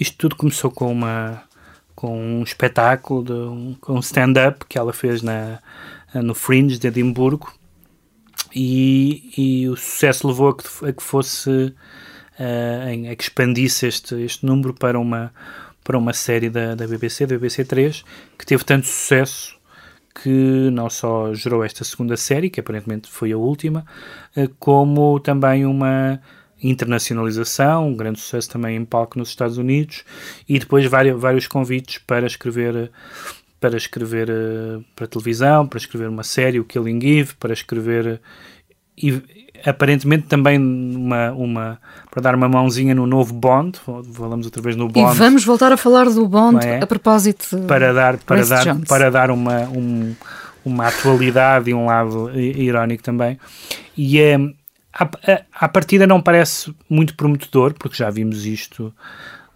[0.00, 1.42] Isto tudo começou com uma
[1.94, 5.58] com um espetáculo, de um, com um stand-up que ela fez na,
[6.14, 7.52] no Fringe de Edimburgo
[8.56, 14.14] e, e o sucesso levou a que, a que fosse uh, a que expandisse este,
[14.22, 15.30] este número para uma
[15.84, 18.04] para uma série da, da BBC, da BBC 3,
[18.38, 19.54] que teve tanto sucesso
[20.14, 23.84] que não só gerou esta segunda série, que aparentemente foi a última,
[24.36, 26.20] uh, como também uma
[26.62, 30.04] internacionalização, um grande sucesso também em palco nos Estados Unidos,
[30.48, 32.90] e depois vários, vários convites para escrever
[33.60, 38.20] para escrever uh, para televisão, para escrever uma série, o Killing Eve, para escrever
[38.96, 41.78] e aparentemente também uma, uma
[42.10, 43.80] para dar uma mãozinha no novo Bond,
[44.12, 45.14] falamos outra vez no Bond.
[45.14, 46.82] E vamos voltar a falar do Bond é?
[46.82, 48.88] a propósito para dar para dar Jones.
[48.88, 50.14] para dar uma um,
[50.64, 53.38] uma atualidade e um lado irónico também.
[53.96, 54.36] E é
[54.92, 55.08] a,
[55.52, 58.92] a partida não parece muito prometedor, porque já vimos isto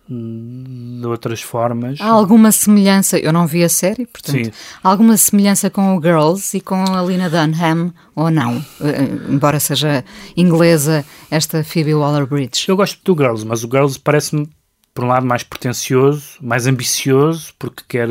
[0.09, 2.00] de outras formas.
[2.00, 4.50] Há alguma semelhança, eu não vi a série, portanto, Sim.
[4.82, 8.56] alguma semelhança com o Girls e com a Lina Dunham, ou não?
[8.56, 10.02] Uh, embora seja
[10.36, 12.68] inglesa, esta Phoebe Waller-Bridge.
[12.68, 14.48] Eu gosto do Girls, mas o Girls parece-me,
[14.94, 18.09] por um lado, mais pretencioso, mais ambicioso, porque quer...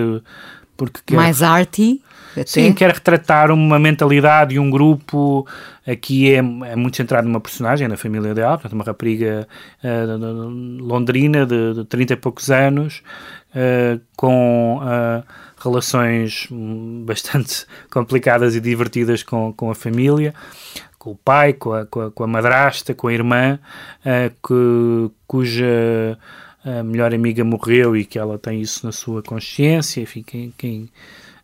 [0.75, 1.15] Porque quer...
[1.15, 2.03] Mais arty?
[2.45, 5.47] Sim, quer retratar uma mentalidade e um grupo.
[5.85, 9.47] Aqui é, é muito centrado numa personagem, na família dela, portanto, uma rapariga
[9.83, 13.01] uh, londrina de, de 30 e poucos anos,
[13.51, 15.23] uh, com uh,
[15.57, 16.47] relações
[17.05, 20.33] bastante complicadas e divertidas com, com a família
[20.97, 23.59] com o pai, com a, com a, com a madrasta, com a irmã,
[24.43, 26.17] que, cuja
[26.65, 30.01] a melhor amiga morreu e que ela tem isso na sua consciência.
[30.01, 30.89] Enfim, quem, quem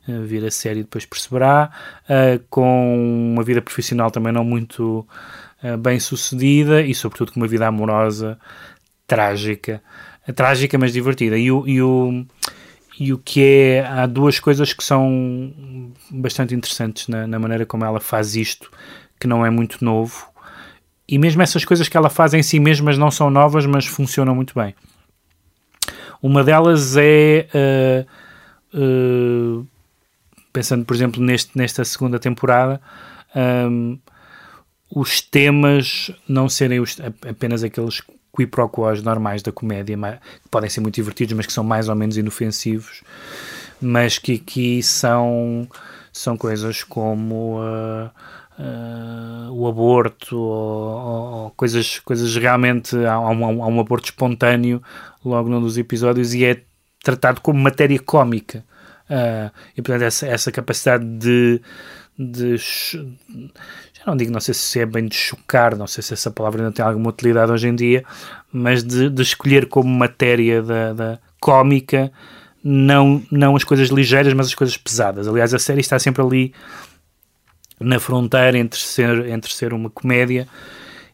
[0.07, 1.71] vir a série depois perceberá,
[2.03, 5.07] uh, com uma vida profissional também não muito
[5.63, 8.37] uh, bem sucedida e sobretudo com uma vida amorosa
[9.07, 9.81] trágica,
[10.35, 11.37] trágica mas divertida.
[11.37, 12.25] E o, e o,
[12.99, 15.53] e o que é, há duas coisas que são
[16.11, 18.71] bastante interessantes na, na maneira como ela faz isto,
[19.19, 20.33] que não é muito novo,
[21.07, 24.33] e mesmo essas coisas que ela faz em si mesmas não são novas, mas funcionam
[24.33, 24.73] muito bem.
[26.21, 27.47] Uma delas é
[28.73, 28.79] uh,
[29.59, 29.67] uh,
[30.53, 32.79] pensando, por exemplo, neste, nesta segunda temporada,
[33.35, 33.97] um,
[34.95, 36.97] os temas não serem os,
[37.27, 38.01] apenas aqueles
[38.35, 39.97] quiproquos normais da comédia,
[40.43, 43.03] que podem ser muito divertidos, mas que são mais ou menos inofensivos,
[43.81, 45.67] mas que aqui são,
[46.11, 48.09] são coisas como uh,
[48.59, 52.95] uh, o aborto ou, ou, coisas, coisas realmente.
[53.05, 54.81] Há, um, há um aborto espontâneo
[55.23, 56.61] logo num dos episódios e é
[57.03, 58.63] tratado como matéria cómica.
[59.09, 61.61] Uh, e portanto, essa, essa capacidade de,
[62.17, 62.57] de.
[62.57, 66.61] Já não digo, não sei se é bem de chocar, não sei se essa palavra
[66.61, 68.03] ainda tem alguma utilidade hoje em dia,
[68.51, 72.11] mas de, de escolher como matéria da, da cómica
[72.63, 75.27] não, não as coisas ligeiras, mas as coisas pesadas.
[75.27, 76.53] Aliás, a série está sempre ali
[77.79, 80.47] na fronteira entre ser, entre ser uma comédia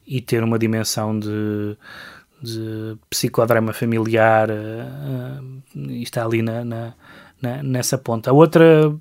[0.05, 1.75] e ter uma dimensão de,
[2.41, 5.43] de psicodrama familiar, uh,
[5.75, 6.93] uh, está ali na, na
[7.41, 8.29] né, nessa ponta.
[8.29, 8.93] A outra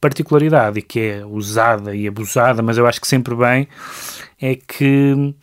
[0.00, 3.68] particularidade, e que é usada e abusada, mas eu acho que sempre bem,
[4.40, 5.34] é que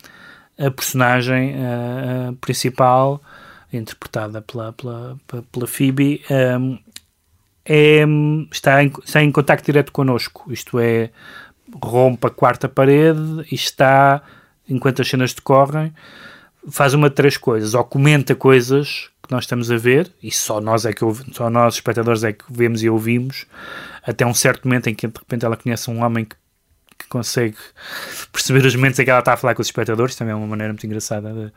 [0.58, 3.20] a personagem uh, principal,
[3.72, 5.18] interpretada pela, pela,
[5.50, 6.22] pela Phoebe,
[6.60, 6.78] um,
[7.64, 8.04] é,
[8.52, 11.10] está, em, está em contacto direto connosco, isto é,
[11.82, 14.22] rompe a quarta parede e está,
[14.68, 15.92] enquanto as cenas decorrem,
[16.70, 20.60] faz uma de três coisas, ou comenta coisas que nós estamos a ver, e só
[20.60, 23.46] nós é que só nós, espectadores, é que vemos e ouvimos,
[24.02, 26.36] até um certo momento em que de repente ela conhece um homem que,
[26.98, 27.56] que consegue
[28.32, 30.46] perceber os momentos em que ela está a falar com os espectadores, também é uma
[30.46, 31.52] maneira muito engraçada, de,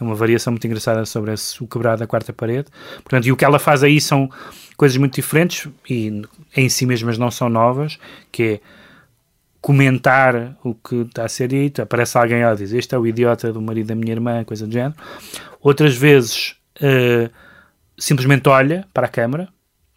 [0.00, 2.68] é uma variação muito engraçada sobre esse, o quebrar da quarta parede.
[2.96, 4.30] Portanto, e o que ela faz aí são
[4.76, 6.22] coisas muito diferentes e
[6.56, 7.98] em si mesmas não são novas,
[8.32, 8.60] que é
[9.60, 13.06] comentar o que está a ser dito, aparece alguém e ela diz este é o
[13.06, 14.94] idiota do marido da minha irmã, coisa do género.
[15.60, 17.30] Outras vezes uh,
[17.98, 19.48] simplesmente olha para a câmara,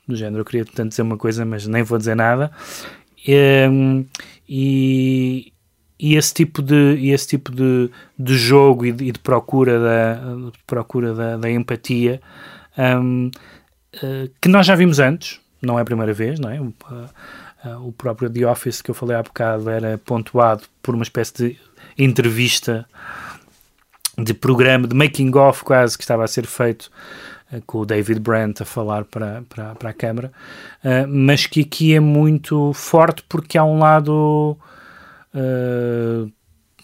[0.08, 2.52] do género, eu queria tanto dizer uma coisa, mas nem vou dizer nada,
[3.26, 4.04] ehm,
[4.48, 5.54] e,
[5.98, 10.14] e, esse tipo de, esse tipo de, de jogo e de, e de procura da,
[10.52, 12.22] de procura da, da empatia
[12.78, 13.32] um, uh,
[13.94, 16.60] eh, que nós já vimos antes, não é a primeira vez, não é?
[16.60, 16.74] Uh,
[17.66, 21.34] uh, o próprio The Office que eu falei há bocado era pontuado por uma espécie
[21.34, 21.58] de
[21.98, 22.86] entrevista
[24.18, 26.92] de programa, de making-of quase, que estava a ser feito
[27.52, 30.32] uh, com o David Brandt a falar para, para, para a Câmara,
[30.84, 34.58] uh, mas que aqui é muito forte porque há um lado
[35.34, 36.32] uh,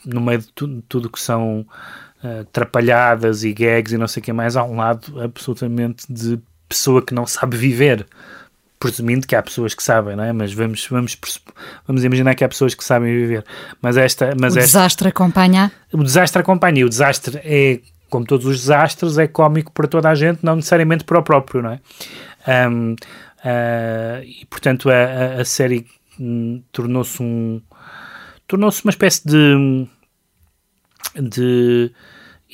[0.05, 1.65] no meio de tudo, tudo que são
[2.23, 7.01] uh, e gags e não sei o que mais, há um lado absolutamente de pessoa
[7.01, 8.05] que não sabe viver.
[8.79, 10.31] Presumindo que há pessoas que sabem, não é?
[10.31, 11.17] Mas vamos, vamos,
[11.85, 13.43] vamos imaginar que há pessoas que sabem viver.
[13.81, 14.33] Mas esta.
[14.39, 15.71] Mas o esta, desastre acompanha?
[15.91, 16.79] O desastre acompanha.
[16.79, 20.55] E o desastre é, como todos os desastres, é cómico para toda a gente, não
[20.55, 21.79] necessariamente para o próprio, não é?
[22.69, 25.85] Um, uh, e portanto a, a, a série
[26.19, 27.61] hum, tornou-se um
[28.47, 29.87] tornou-se uma espécie de
[31.15, 31.91] de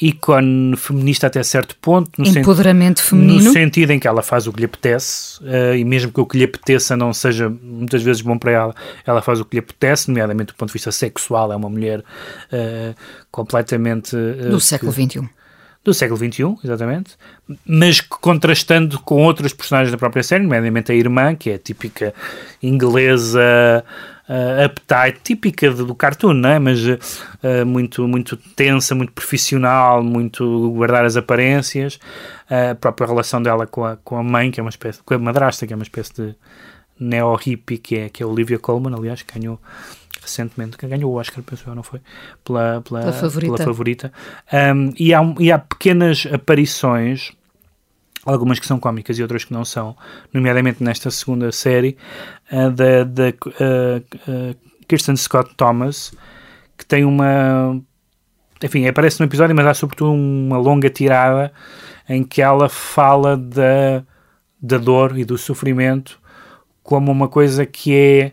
[0.02, 2.22] ícone feminista até certo ponto.
[2.22, 3.44] No Empoderamento feminino.
[3.44, 6.26] No sentido em que ela faz o que lhe apetece, uh, e mesmo que o
[6.26, 8.76] que lhe apeteça não seja muitas vezes bom para ela,
[9.06, 11.52] ela faz o que lhe apetece, nomeadamente do ponto de vista sexual.
[11.52, 12.96] É uma mulher uh,
[13.32, 14.16] completamente.
[14.16, 15.30] Uh, do século XXI.
[15.84, 17.12] Do século XXI, exatamente.
[17.64, 22.14] Mas contrastando com outras personagens da própria série, nomeadamente a irmã, que é a típica
[22.62, 23.86] inglesa
[24.30, 26.60] uh, uptight, típica do cartoon, não é?
[26.60, 31.96] mas uh, muito, muito tensa, muito profissional, muito guardar as aparências.
[32.50, 35.14] Uh, a própria relação dela com a, com a mãe, que é uma espécie, com
[35.14, 36.36] a madrasta, que é uma espécie de
[37.00, 39.60] neo-hippie, que é, que é a Olivia Colman, aliás, que ganhou
[40.22, 42.02] recentemente, que ganhou o Oscar, penso eu, não foi?
[42.44, 43.54] Pela, pela, pela favorita.
[43.54, 44.14] Pela favorita.
[44.52, 47.32] Um, e, há, e há pequenas aparições
[48.26, 49.96] algumas que são cómicas e outras que não são,
[50.34, 51.98] nomeadamente nesta segunda série,
[52.52, 54.56] uh, da, da uh,
[54.88, 56.14] Kirsten Scott Thomas,
[56.78, 57.80] que tem uma.
[58.64, 61.54] Enfim, aparece no episódio, mas há sobretudo uma longa tirada
[62.10, 64.04] em que ela fala da,
[64.62, 66.20] da dor e do sofrimento
[66.82, 68.32] como uma coisa que é.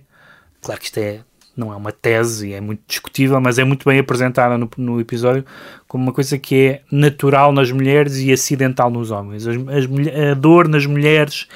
[0.61, 1.21] Claro que isto é
[1.57, 5.45] não é uma tese, é muito discutível, mas é muito bem apresentada no, no episódio
[5.87, 9.47] como uma coisa que é natural nas mulheres e acidental nos homens.
[9.47, 11.47] As, as, a dor nas mulheres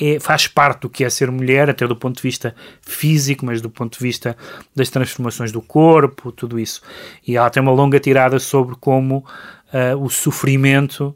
[0.00, 3.60] é, faz parte do que é ser mulher, até do ponto de vista físico, mas
[3.60, 4.36] do ponto de vista
[4.74, 6.80] das transformações do corpo, tudo isso.
[7.26, 11.14] E ela tem uma longa tirada sobre como uh, o sofrimento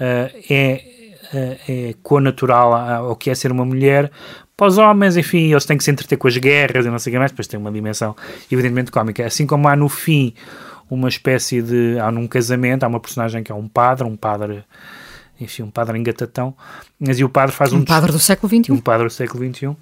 [0.00, 0.82] uh, é,
[1.32, 4.10] uh, é conatural ao que é ser uma mulher,
[4.62, 7.10] para os homens, enfim, eles têm que se entreter com as guerras e não sei
[7.10, 8.14] o que mais, depois tem uma dimensão
[8.48, 9.26] evidentemente cómica.
[9.26, 10.34] Assim como há no fim
[10.88, 11.98] uma espécie de.
[11.98, 14.62] Há num casamento, há uma personagem que é um padre, um padre.
[15.40, 16.54] Enfim, um padre engatatão,
[17.00, 17.78] mas e o padre faz um.
[17.78, 18.70] Um padre do século XXI.
[18.70, 19.76] Um padre do século XXI,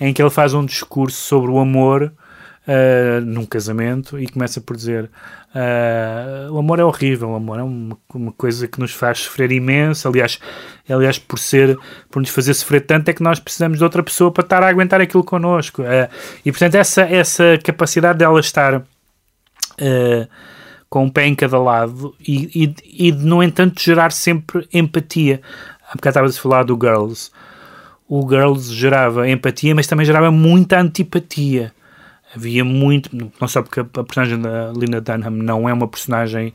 [0.00, 2.12] em que ele faz um discurso sobre o amor
[2.66, 5.08] uh, num casamento e começa por dizer:
[5.54, 9.52] uh, o amor é horrível, o amor é uma, uma, coisa que nos faz sofrer
[9.52, 10.08] imenso.
[10.08, 10.38] Aliás,
[10.88, 11.78] aliás, por ser,
[12.10, 14.68] por nos fazer sofrer tanto, é que nós precisamos de outra pessoa para estar a
[14.68, 15.82] aguentar aquilo connosco.
[15.82, 16.08] Uh,
[16.44, 18.82] e portanto, essa, essa capacidade dela estar
[20.88, 25.40] com um pé em cada lado e, e, e, no entanto, gerar sempre empatia.
[25.88, 27.32] Há bocado estava a falar do Girls.
[28.08, 31.72] O Girls gerava empatia, mas também gerava muita antipatia
[32.34, 36.52] havia muito, não só porque a personagem da Lina Dunham não é uma personagem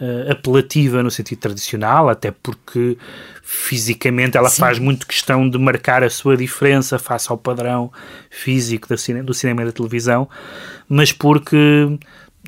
[0.00, 2.98] uh, apelativa no sentido tradicional, até porque
[3.42, 4.60] fisicamente ela Sim.
[4.60, 7.90] faz muito questão de marcar a sua diferença face ao padrão
[8.30, 10.28] físico do cinema, do cinema e da televisão,
[10.88, 11.98] mas porque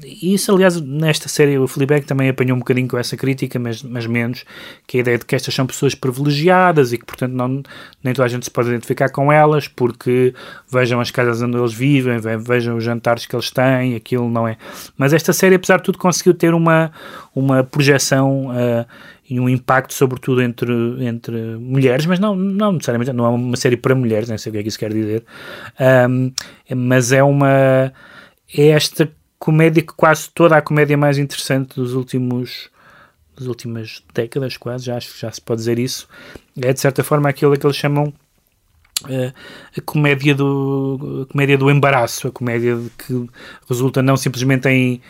[0.05, 4.07] isso, aliás, nesta série o Fleabag também apanhou um bocadinho com essa crítica, mas, mas
[4.07, 4.45] menos,
[4.87, 7.63] que é a ideia de que estas são pessoas privilegiadas e que, portanto, não,
[8.03, 10.35] nem toda a gente se pode identificar com elas, porque
[10.71, 14.57] vejam as casas onde eles vivem, vejam os jantares que eles têm, aquilo não é.
[14.97, 16.93] Mas esta série, apesar de tudo, conseguiu ter uma,
[17.35, 18.87] uma projeção uh,
[19.29, 20.73] e um impacto, sobretudo, entre,
[21.05, 24.53] entre mulheres, mas não, não necessariamente, não é uma série para mulheres, nem sei o
[24.55, 25.25] que é que isso quer dizer,
[26.09, 26.33] um,
[26.75, 27.93] mas é uma.
[28.57, 32.71] É esta comédia que quase toda a comédia mais interessante dos últimos
[33.37, 36.09] das últimas décadas quase, já acho que já se pode dizer isso,
[36.61, 38.13] é de certa forma aquilo que eles chamam
[39.05, 39.33] uh,
[39.77, 43.29] a comédia do a comédia do embaraço, a comédia que
[43.69, 45.01] resulta não simplesmente em,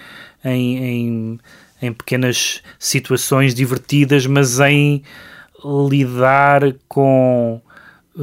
[0.45, 1.41] em, em,
[1.81, 5.03] em pequenas situações divertidas, mas em
[5.91, 7.61] lidar com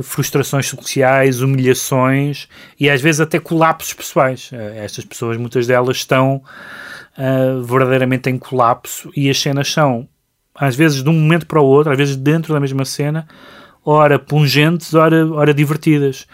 [0.03, 2.47] frustrações sociais, humilhações
[2.79, 4.49] e às vezes até colapsos pessoais.
[4.51, 6.41] Eh, estas pessoas, muitas delas estão
[7.17, 10.07] uh, verdadeiramente em colapso e as cenas são,
[10.53, 13.27] às vezes, de um momento para o outro, às vezes dentro da mesma cena,
[13.83, 16.27] ora pungentes, ora, ora divertidas.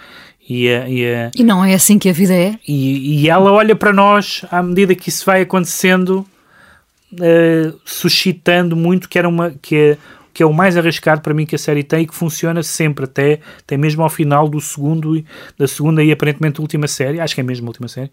[0.48, 2.58] E, uh, e, uh, e não é assim que a vida é?
[2.68, 6.26] E, e ela olha para nós à medida que isso vai acontecendo,
[7.84, 9.98] suscitando muito que era uma que é
[10.34, 13.06] que é o mais arriscado para mim que a série tem e que funciona sempre
[13.06, 15.24] até, até mesmo ao final do segundo,
[15.58, 18.12] da segunda e aparentemente última série, acho que é mesmo a última série,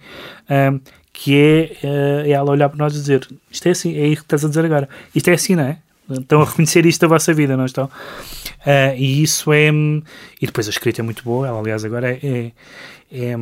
[0.51, 0.81] um,
[1.13, 4.27] que é, uh, ela olhar para nós e dizer isto é assim, é isso que
[4.27, 5.79] estás a dizer agora, isto é assim, não é?
[6.11, 7.85] Estão a reconhecer isto da vossa vida, não estão?
[7.85, 9.69] Uh, e isso é.
[10.41, 12.53] E depois a escrita é muito boa, ela aliás agora é, é,
[13.13, 13.37] é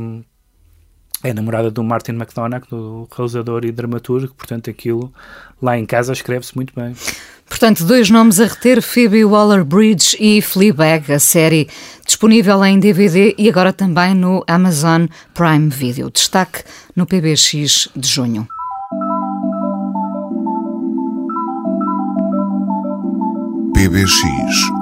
[1.23, 5.13] é namorada do Martin McDonagh, do realizador e dramaturgo, portanto aquilo
[5.61, 6.95] lá em casa escreve-se muito bem.
[7.49, 11.69] Portanto, dois nomes a reter, Phoebe Waller-Bridge e Fleabag, a série
[12.05, 16.11] disponível em DVD e agora também no Amazon Prime Video.
[16.11, 16.63] Destaque
[16.95, 18.49] no PBX de junho.
[23.75, 24.21] PBX,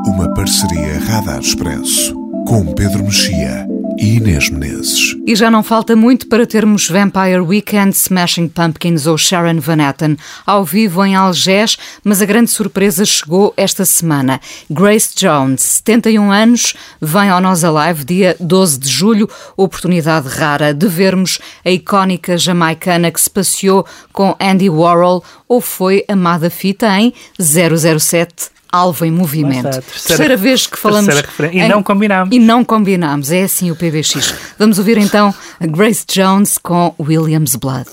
[0.07, 2.15] uma parceria Radar Expresso
[2.47, 3.67] com Pedro Mexia
[3.99, 5.17] e Inês Menezes.
[5.27, 10.17] E já não falta muito para termos Vampire Weekend, Smashing Pumpkins ou Sharon Van Etten
[10.47, 14.41] ao vivo em Algés, mas a grande surpresa chegou esta semana.
[14.71, 20.87] Grace Jones, 71 anos, vem ao Nós Alive dia 12 de julho, oportunidade rara de
[20.87, 27.13] vermos a icónica jamaicana que se passeou com Andy Warhol ou foi amada fita em
[27.39, 29.69] 007 Alvo em Movimento.
[29.69, 31.15] Está, terceira, terceira, vez que falamos.
[31.53, 32.35] Em, e não combinámos.
[32.35, 33.31] E não combinámos.
[33.31, 34.35] É assim o PBX.
[34.59, 37.89] Vamos ouvir então a Grace Jones com William's Blood.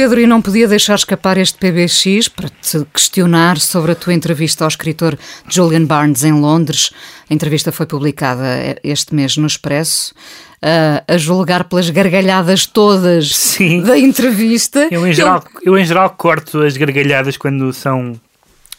[0.00, 4.64] Pedro, e não podia deixar escapar este PBX para te questionar sobre a tua entrevista
[4.64, 6.90] ao escritor Julian Barnes em Londres.
[7.28, 10.14] A entrevista foi publicada este mês no Expresso.
[10.62, 13.82] ah, a julgar pelas gargalhadas todas Sim.
[13.84, 14.88] da entrevista.
[14.90, 18.18] Eu em, geral, eu, em geral, corto as gargalhadas quando são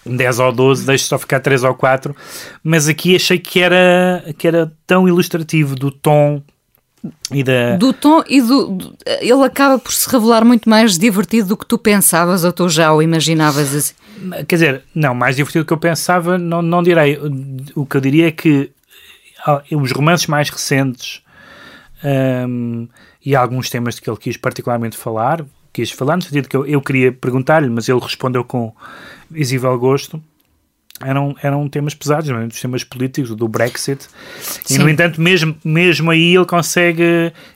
[0.04, 2.16] 10 ou 12, deixo só ficar 3 ou 4.
[2.64, 6.42] Mas aqui achei que era, que era tão ilustrativo do tom
[7.32, 7.78] e da.
[7.78, 11.78] Do tom e do, Ele acaba por se revelar muito mais divertido do que tu
[11.78, 13.94] pensavas ou tu já o imaginavas assim.
[14.48, 17.18] Quer dizer, não, mais divertido do que eu pensava, não, não direi.
[17.76, 18.72] O que eu diria é que
[19.46, 21.24] ah, os romances mais recentes
[22.04, 22.88] ahm,
[23.26, 25.44] e alguns temas de que ele quis particularmente falar,
[25.74, 28.74] quis falar no sentido que eu, eu queria perguntar-lhe, mas ele respondeu com
[29.30, 30.22] visível gosto.
[31.04, 32.48] Eram, eram temas pesados, não é?
[32.48, 34.08] dos temas políticos, do Brexit,
[34.70, 34.78] e Sim.
[34.80, 37.04] no entanto, mesmo, mesmo aí ele consegue.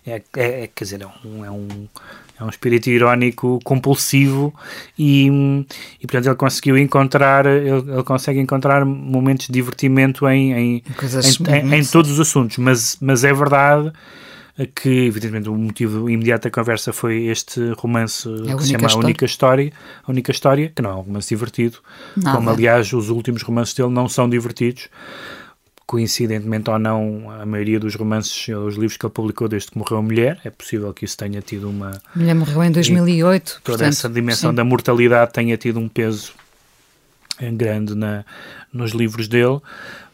[0.05, 1.67] É, é- é- quer dizer, é um, é um,
[2.39, 4.53] é um espírito irónico compulsivo
[4.99, 5.27] e,
[6.01, 10.83] e portanto ele conseguiu encontrar, ele, ele consegue encontrar momentos de divertimento em, em,
[11.49, 13.91] em, em- todos os assuntos, mas, mas é verdade
[14.73, 18.85] que, evidentemente, o motivo imediato da conversa foi este romance É a que se chama
[18.85, 19.05] A história.
[19.05, 21.79] Única História, A Única História, que não é um romance divertido,
[22.15, 22.37] Nada.
[22.37, 24.87] como aliás os últimos romances dele não são divertidos.
[25.85, 29.97] Coincidentemente ou não, a maioria dos romances os livros que ele publicou desde que morreu
[29.97, 32.01] a mulher, é possível que isso tenha tido uma.
[32.15, 33.45] A mulher morreu em 2008.
[33.45, 34.55] Toda portanto, essa dimensão sim.
[34.55, 36.33] da mortalidade tenha tido um peso
[37.39, 38.25] eh, grande na,
[38.73, 39.59] nos livros dele,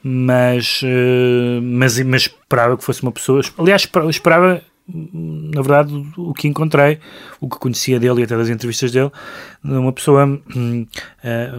[0.04, 3.42] mas, eh, mas, mas esperava que fosse uma pessoa.
[3.58, 7.00] Aliás, espera- esperava, na verdade, o- que encontrei,
[7.40, 9.12] o que conhecia dele e até das entrevistas dele,
[9.64, 10.26] uma pessoa
[10.56, 10.86] hum,
[11.24, 11.52] eh,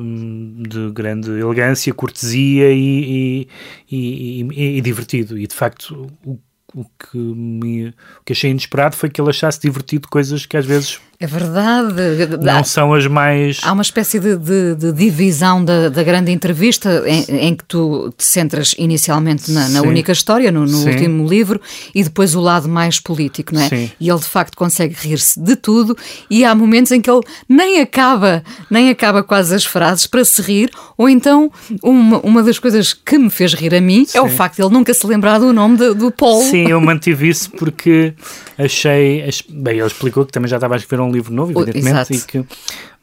[0.69, 3.49] de grande elegância, cortesia e,
[3.91, 5.39] e, e- e- e divertido.
[5.39, 6.39] E de facto, o,
[6.75, 10.65] o que me o que achei inesperado foi que ele achasse divertido coisas que às
[10.67, 11.95] vezes É verdade.
[12.41, 13.61] não Há- são as mais.
[13.63, 18.13] Há uma espécie de, de- de divisão da, da grande entrevista em, em que tu
[18.17, 19.87] te centras inicialmente na, na Sim.
[19.87, 20.91] única história, no, no Sim.
[20.91, 21.61] último livro,
[21.95, 23.69] e depois o lado mais político, não é?
[23.69, 23.91] Sim.
[24.01, 25.97] E ele de facto consegue rir-se de tudo,
[26.29, 30.43] e há momentos em que ele nem acaba, nem acaba quase as frases para se
[30.43, 31.53] rir, ou então
[31.83, 34.35] uma, uma das coisas que me fez rir a mim é o Sim.
[34.35, 36.43] facto de ele nunca se lembrar do nome de- do Paul.
[36.43, 38.13] Sim, eu mantive isso porque
[38.59, 39.23] achei.
[39.29, 42.21] ach- Bem, ele explicou que também já estava a escrever um livro novo, evidentemente, e
[42.21, 42.45] que,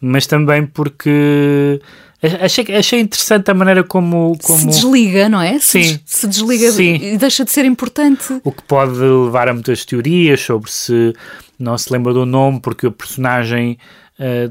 [0.01, 1.79] mas também porque
[2.23, 4.37] ach- achei, achei interessante a maneira como.
[4.43, 5.59] como Se desliga, não é?
[5.59, 5.99] Se, Sim.
[6.05, 6.95] se desliga Sim.
[6.95, 8.39] e deixa de ser importante.
[8.43, 11.13] O que pode levar a muitas teorias sobre se
[11.57, 13.77] não se lembra do nome porque o personagem
[14.17, 14.49] eh,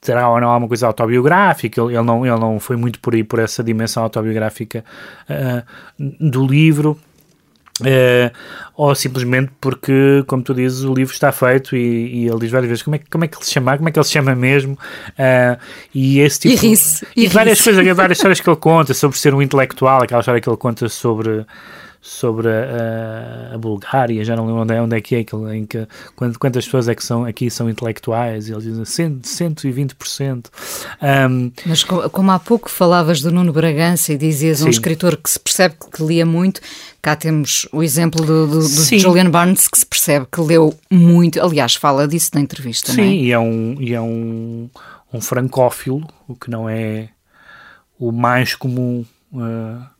[0.00, 1.80] terá ou não alguma coisa autobiográfica.
[1.80, 4.84] Ele, ele não, ele não foi muito por aí, por essa dimensão autobiográfica
[5.28, 5.62] eh,
[5.98, 6.98] do livro.
[7.84, 8.30] Eh,
[8.76, 12.68] ou simplesmente porque, como tu dizes, o livro está feito e, e ele diz várias
[12.68, 14.12] vezes como é, que- como é que ele se chama, como é que ele se
[14.12, 14.78] chama mesmo,
[15.18, 15.56] Eh,
[15.94, 19.18] e esse tipo E ri-se, e e várias coisas, várias histórias que ele conta sobre
[19.18, 21.46] ser um intelectual, aquela história que ele conta sobre
[22.04, 25.20] sobre a, a Bulgária, já não lembro onde é, onde é que é,
[25.54, 25.86] em que,
[26.16, 30.46] quant- quantas pessoas é que são, aqui são intelectuais, e eles dizem 100, 120%.
[31.30, 34.70] Um, Mas co- como há pouco falavas do Nuno Bragança e dizias um Sim.
[34.70, 36.60] escritor que se percebe que lia muito,
[37.00, 38.98] cá temos o exemplo do, do, do.
[38.98, 43.06] Julian Barnes que se percebe que leu muito, aliás, fala disso na entrevista, não é?
[43.06, 44.68] Sim, e é um, e é um,
[45.12, 47.10] um francófilo, o que não é
[47.96, 49.91] o mais comum uh,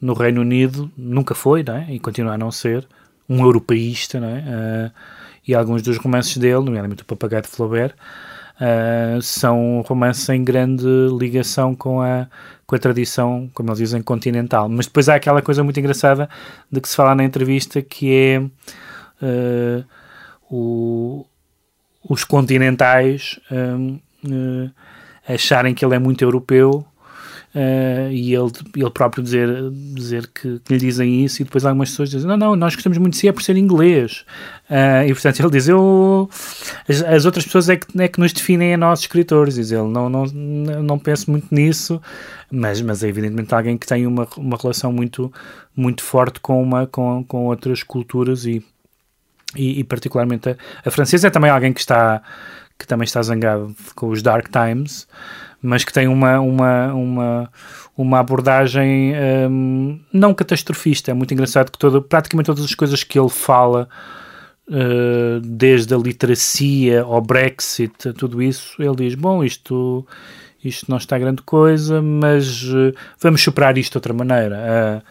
[0.00, 1.86] no Reino Unido, nunca foi, não é?
[1.90, 2.86] e continua a não ser,
[3.28, 4.38] um europeísta, não é?
[4.38, 4.92] Uh,
[5.46, 7.94] e alguns dos romances dele, nomeadamente o Papagaio de Flaubert,
[8.56, 10.86] uh, são romances em grande
[11.18, 12.26] ligação com a,
[12.66, 14.68] com a tradição, como eles dizem, continental.
[14.68, 16.28] Mas depois há aquela coisa muito engraçada
[16.70, 18.38] de que se fala na entrevista que é
[19.22, 19.84] uh,
[20.50, 21.26] o,
[22.08, 24.70] os continentais eh,
[25.32, 26.84] acharem que ele é muito europeu
[27.54, 29.48] eh, e ele, ele próprio dizer,
[29.94, 32.98] dizer que, que lhe dizem isso e depois algumas pessoas dizem, não, não, nós gostamos
[32.98, 34.24] muito de si é por ser inglês.
[34.68, 36.28] Eh, e portanto ele diz, eu
[36.88, 39.88] as, as outras pessoas é que, é que nos definem a nós escritores, diz ele,
[39.88, 42.00] não, não, não penso muito nisso
[42.52, 45.32] mas, mas é evidentemente alguém que tem uma, uma relação muito,
[45.74, 48.64] muito forte com, uma, com, com outras culturas e
[49.56, 51.26] e, e particularmente a, a francesa.
[51.28, 52.22] É também alguém que está
[52.80, 55.06] que também está zangado com os Dark Times
[55.62, 57.52] mas que tem uma uma uma,
[57.96, 59.12] uma abordagem
[59.50, 61.10] hum, não catastrofista.
[61.10, 63.88] É muito engraçado que toda, praticamente todas as coisas que ele fala
[64.68, 70.06] uh, desde a literacia ao Brexit tudo isso ele diz bom isto
[70.62, 75.02] isto não está grande coisa mas uh, vamos superar isto de outra maneira.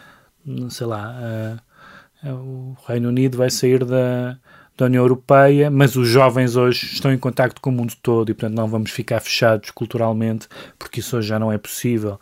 [0.48, 1.16] Uh, sei lá
[2.24, 4.38] uh, o Reino Unido vai sair da,
[4.80, 8.34] da União Europeia, mas os jovens hoje estão em contacto com o mundo todo e,
[8.34, 12.18] portanto, não vamos ficar fechados culturalmente porque isso hoje já não é possível.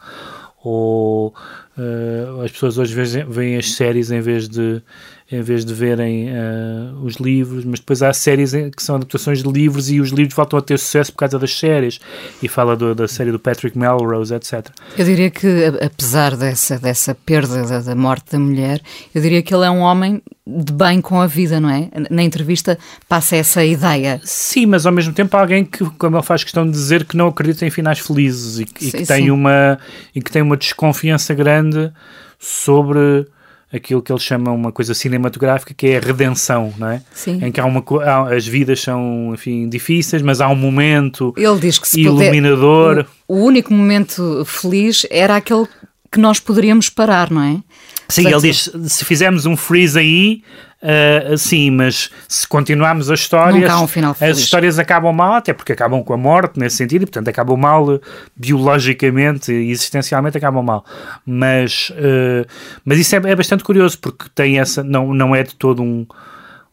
[0.63, 1.35] Ou
[1.77, 4.81] uh, as pessoas hoje veem, veem as séries em vez de,
[5.29, 9.49] em vez de verem uh, os livros, mas depois há séries que são adaptações de
[9.51, 11.99] livros e os livros voltam a ter sucesso por causa das séries.
[12.41, 14.67] E fala do- da série do Patrick Melrose, etc.
[14.97, 18.81] Eu diria que, apesar dessa, dessa perda da, da morte da mulher,
[19.13, 21.89] eu diria que ele é um homem de bem com a vida, não é?
[22.09, 24.21] Na entrevista passa essa ideia.
[24.23, 27.17] Sim, mas ao mesmo tempo há alguém que, como ele faz questão de dizer, que
[27.17, 29.29] não acredita em finais felizes e, que- e Sim, que tem sim.
[29.29, 29.77] uma
[30.15, 31.91] e que tem uma desconfiança grande
[32.39, 33.27] sobre
[33.71, 37.01] aquilo que ele chama uma coisa cinematográfica que é a redenção, não é?
[37.13, 37.43] Sim.
[37.43, 41.59] Em que há uma há- as vidas são, enfim, difíceis, mas há um momento Ele
[41.59, 43.05] diz que se puder- iluminador.
[43.27, 45.67] o, o único momento feliz era aquele
[46.11, 47.61] que nós poderíamos parar, não é?
[48.09, 50.41] Sim, Portanto, ele diz, se fizermos um freeze aí,
[50.81, 53.87] ah, sim, mas se continuarmos a história, Nunca há um
[54.21, 57.57] as histórias acabam mal, até porque acabam com a morte nesse sentido, e portanto acabam
[57.57, 57.99] mal eh,
[58.35, 60.85] biologicamente e existencialmente acabam mal.
[61.25, 62.45] Mas, eh,
[62.85, 66.05] mas isso é, é bastante curioso, porque tem essa, não, não é de todo um,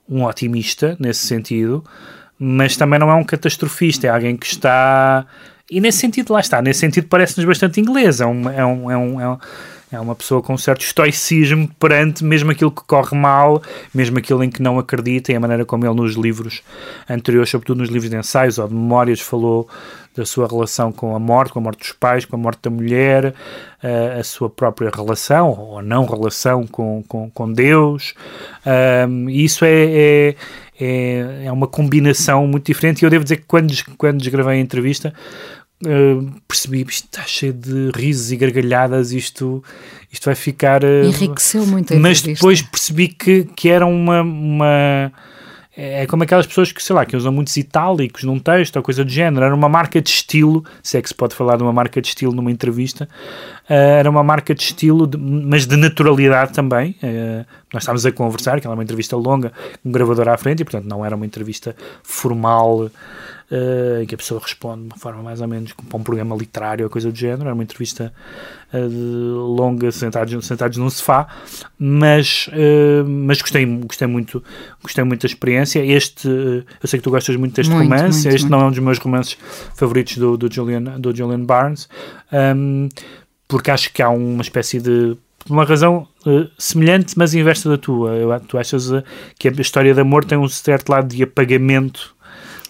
[0.09, 1.83] um otimista nesse sentido,
[2.39, 5.25] mas também não é um catastrofista, é alguém que está.
[5.71, 8.97] E nesse sentido, lá está, nesse sentido parece-nos bastante inglês, é, um, é, um, é,
[8.99, 9.39] um, é, um-
[9.95, 13.63] é uma pessoa com um certo estoicismo perante mesmo aquilo que corre mal,
[13.95, 16.63] mesmo aquilo em que não acredita, e a maneira como ele nos livros
[17.09, 19.69] anteriores, sobretudo nos livros de ensaios ou de memórias, falou
[20.17, 22.71] da sua relação com a morte, com a morte dos pais, com a morte da
[22.71, 23.35] mulher,
[23.83, 28.15] eh, a sua própria relação ou não relação com, com, com Deus.
[29.09, 30.37] Um, isso é, é,
[30.81, 33.03] é, é uma combinação muito diferente.
[33.03, 35.13] E eu devo dizer que quando, quando desgravei a entrevista,
[35.83, 39.63] uh, percebi isto está cheio de risos e gargalhadas, isto,
[40.11, 40.83] isto vai ficar.
[40.85, 42.43] uh, Enriqueceu muito a Mas entrevista.
[42.45, 44.21] depois percebi que, que era uma.
[44.23, 45.13] uma
[45.77, 49.05] é como aquelas pessoas que, sei lá, que usam muitos itálicos num texto ou coisa
[49.05, 49.45] do género.
[49.45, 52.07] Era uma marca de estilo, se é que se pode falar de uma marca de
[52.07, 53.09] estilo numa entrevista.
[53.69, 56.95] Uh, era uma marca de estilo, de- mas de naturalidade também.
[57.73, 59.53] Nós estávamos a conversar, que era uma entrevista longa,
[59.83, 62.89] com um gravador à frente, e portanto não era uma entrevista formal
[63.55, 66.03] uh, em que a pessoa responde de uma forma mais ou menos como para um
[66.03, 67.43] programa literário ou coisa do género.
[67.43, 68.13] Era uma entrevista
[68.73, 71.29] uh, longa, sentados, sentados num sofá,
[71.79, 74.43] mas, uh, mas gostei, gostei, muito,
[74.83, 75.85] gostei muito da experiência.
[75.85, 78.51] Este, eu sei que tu gostas muito deste Muito, romance, muito, este muito.
[78.51, 79.39] não é um dos meus romances
[79.75, 81.89] favoritos do, do, Julian, do Julian Barnes,
[82.57, 82.89] um,
[83.47, 85.17] porque acho que há uma espécie de.
[85.39, 88.13] Por uma razão uh, semelhante, mas inversa da tua.
[88.13, 89.05] Eu, tu achas uh,
[89.39, 92.15] que a história de amor tem um certo lado de apagamento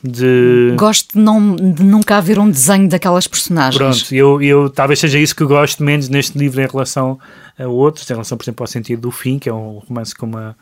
[0.05, 0.75] de.
[0.77, 3.77] Gosto de, não, de nunca haver um desenho daquelas personagens.
[3.77, 7.19] Pronto, eu, eu talvez seja isso que eu gosto menos neste livro em relação
[7.59, 10.27] a outros, em relação, por exemplo, ao sentido do fim, que é um romance com
[10.27, 10.55] uma,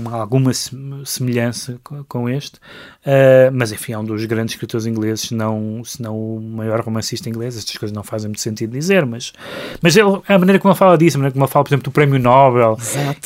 [0.00, 0.74] com alguma se-
[1.04, 2.58] semelhança co- com este,
[3.04, 6.80] Uh, mas enfim, é um dos grandes escritores ingleses, se não, se não o maior
[6.82, 7.56] romancista inglês.
[7.56, 9.32] Estas coisas não fazem muito sentido dizer, mas,
[9.82, 11.84] mas ele, a maneira como ele fala disso, a maneira como ele fala, por exemplo,
[11.84, 12.76] do Prémio Nobel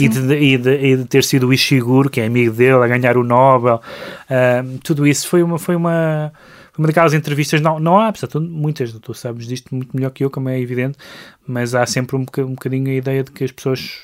[0.01, 2.89] e de, e, de, e de ter sido o Ishiguro, que é amigo dele, a
[2.89, 3.83] ganhar o Nobel,
[4.31, 5.59] uh, tudo isso foi uma.
[5.59, 6.33] Foi uma
[6.79, 10.23] uma daquelas entrevistas, não, não há, apesar de muitas, tu sabes disto muito melhor que
[10.23, 10.99] eu, como é evidente,
[11.47, 14.01] mas há sempre um, boca- um bocadinho a ideia de que as pessoas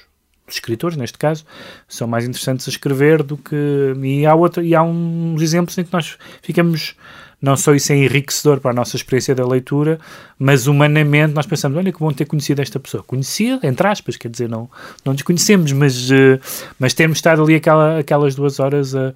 [0.57, 1.45] escritores, neste caso,
[1.89, 3.95] são mais interessantes a escrever do que.
[4.03, 6.95] E há, outra, e há uns exemplos em que nós ficamos.
[7.41, 9.99] Não só isso é enriquecedor para a nossa experiência da leitura,
[10.39, 13.03] mas humanamente nós pensamos: olha que bom ter conhecido esta pessoa.
[13.03, 14.71] Conhecida, entre aspas, quer dizer, não,
[15.05, 16.39] não nos conhecemos, mas, eh,
[16.79, 19.13] mas termos estado ali aquela, aquelas duas horas a,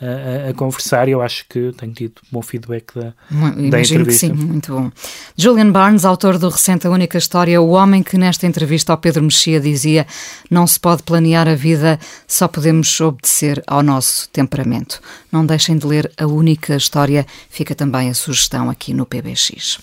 [0.00, 4.12] a, a conversar, eu acho que tenho tido bom feedback da, Mu- da Imagino que
[4.14, 4.26] entrevista.
[4.26, 4.90] sim, muito bom.
[5.36, 9.22] Julian Barnes, autor do recente A Única História, o homem que nesta entrevista ao Pedro
[9.22, 10.06] Mexia dizia
[10.50, 15.00] não se pode planear a vida, só podemos obedecer ao nosso temperamento.
[15.32, 19.78] Não deixem de ler A Única História, fica também a sugestão aqui no PBX.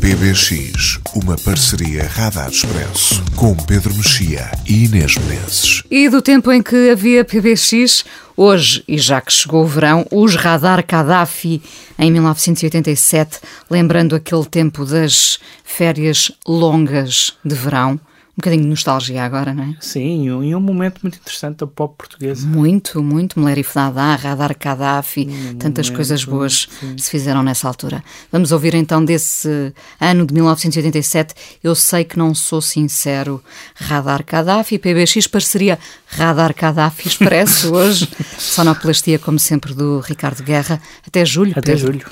[0.00, 5.82] PBX, uma parceria Radar Expresso com Pedro Mexia e Inês Menezes.
[5.90, 10.36] E do tempo em que havia PBX, hoje, e já que chegou o verão, os
[10.36, 11.60] Radar Gaddafi
[11.98, 13.40] em 1987,
[13.70, 18.00] lembrando aquele tempo das férias longas de verão.
[18.40, 19.76] Um bocadinho de nostalgia agora, não é?
[19.80, 22.46] Sim, e um, e um momento muito interessante da pop portuguesa.
[22.46, 23.38] Muito, muito.
[23.38, 25.28] Melerif Dadá, Radar Gaddafi,
[25.58, 26.96] tantas momento, coisas boas sim.
[26.96, 28.02] se fizeram nessa altura.
[28.32, 31.34] Vamos ouvir então desse ano de 1987.
[31.62, 33.44] Eu sei que não sou sincero.
[33.74, 38.08] Radar Gaddafi, PBX, parceria Radar Gaddafi Expresso hoje.
[38.38, 40.80] Sonoplastia, como sempre, do Ricardo Guerra.
[41.06, 41.92] Até julho, Até Pedro.
[41.92, 42.06] julho.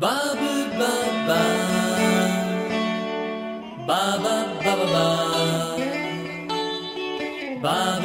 [0.00, 0.45] Ba
[3.96, 5.06] ba ba ba ba ba.
[7.62, 7.95] Ba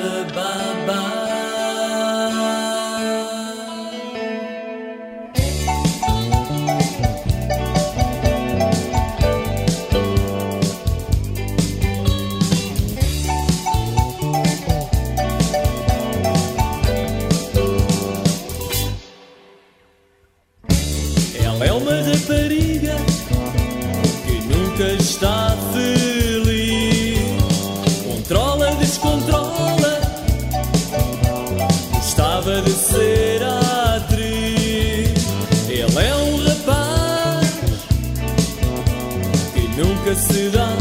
[40.11, 40.80] başka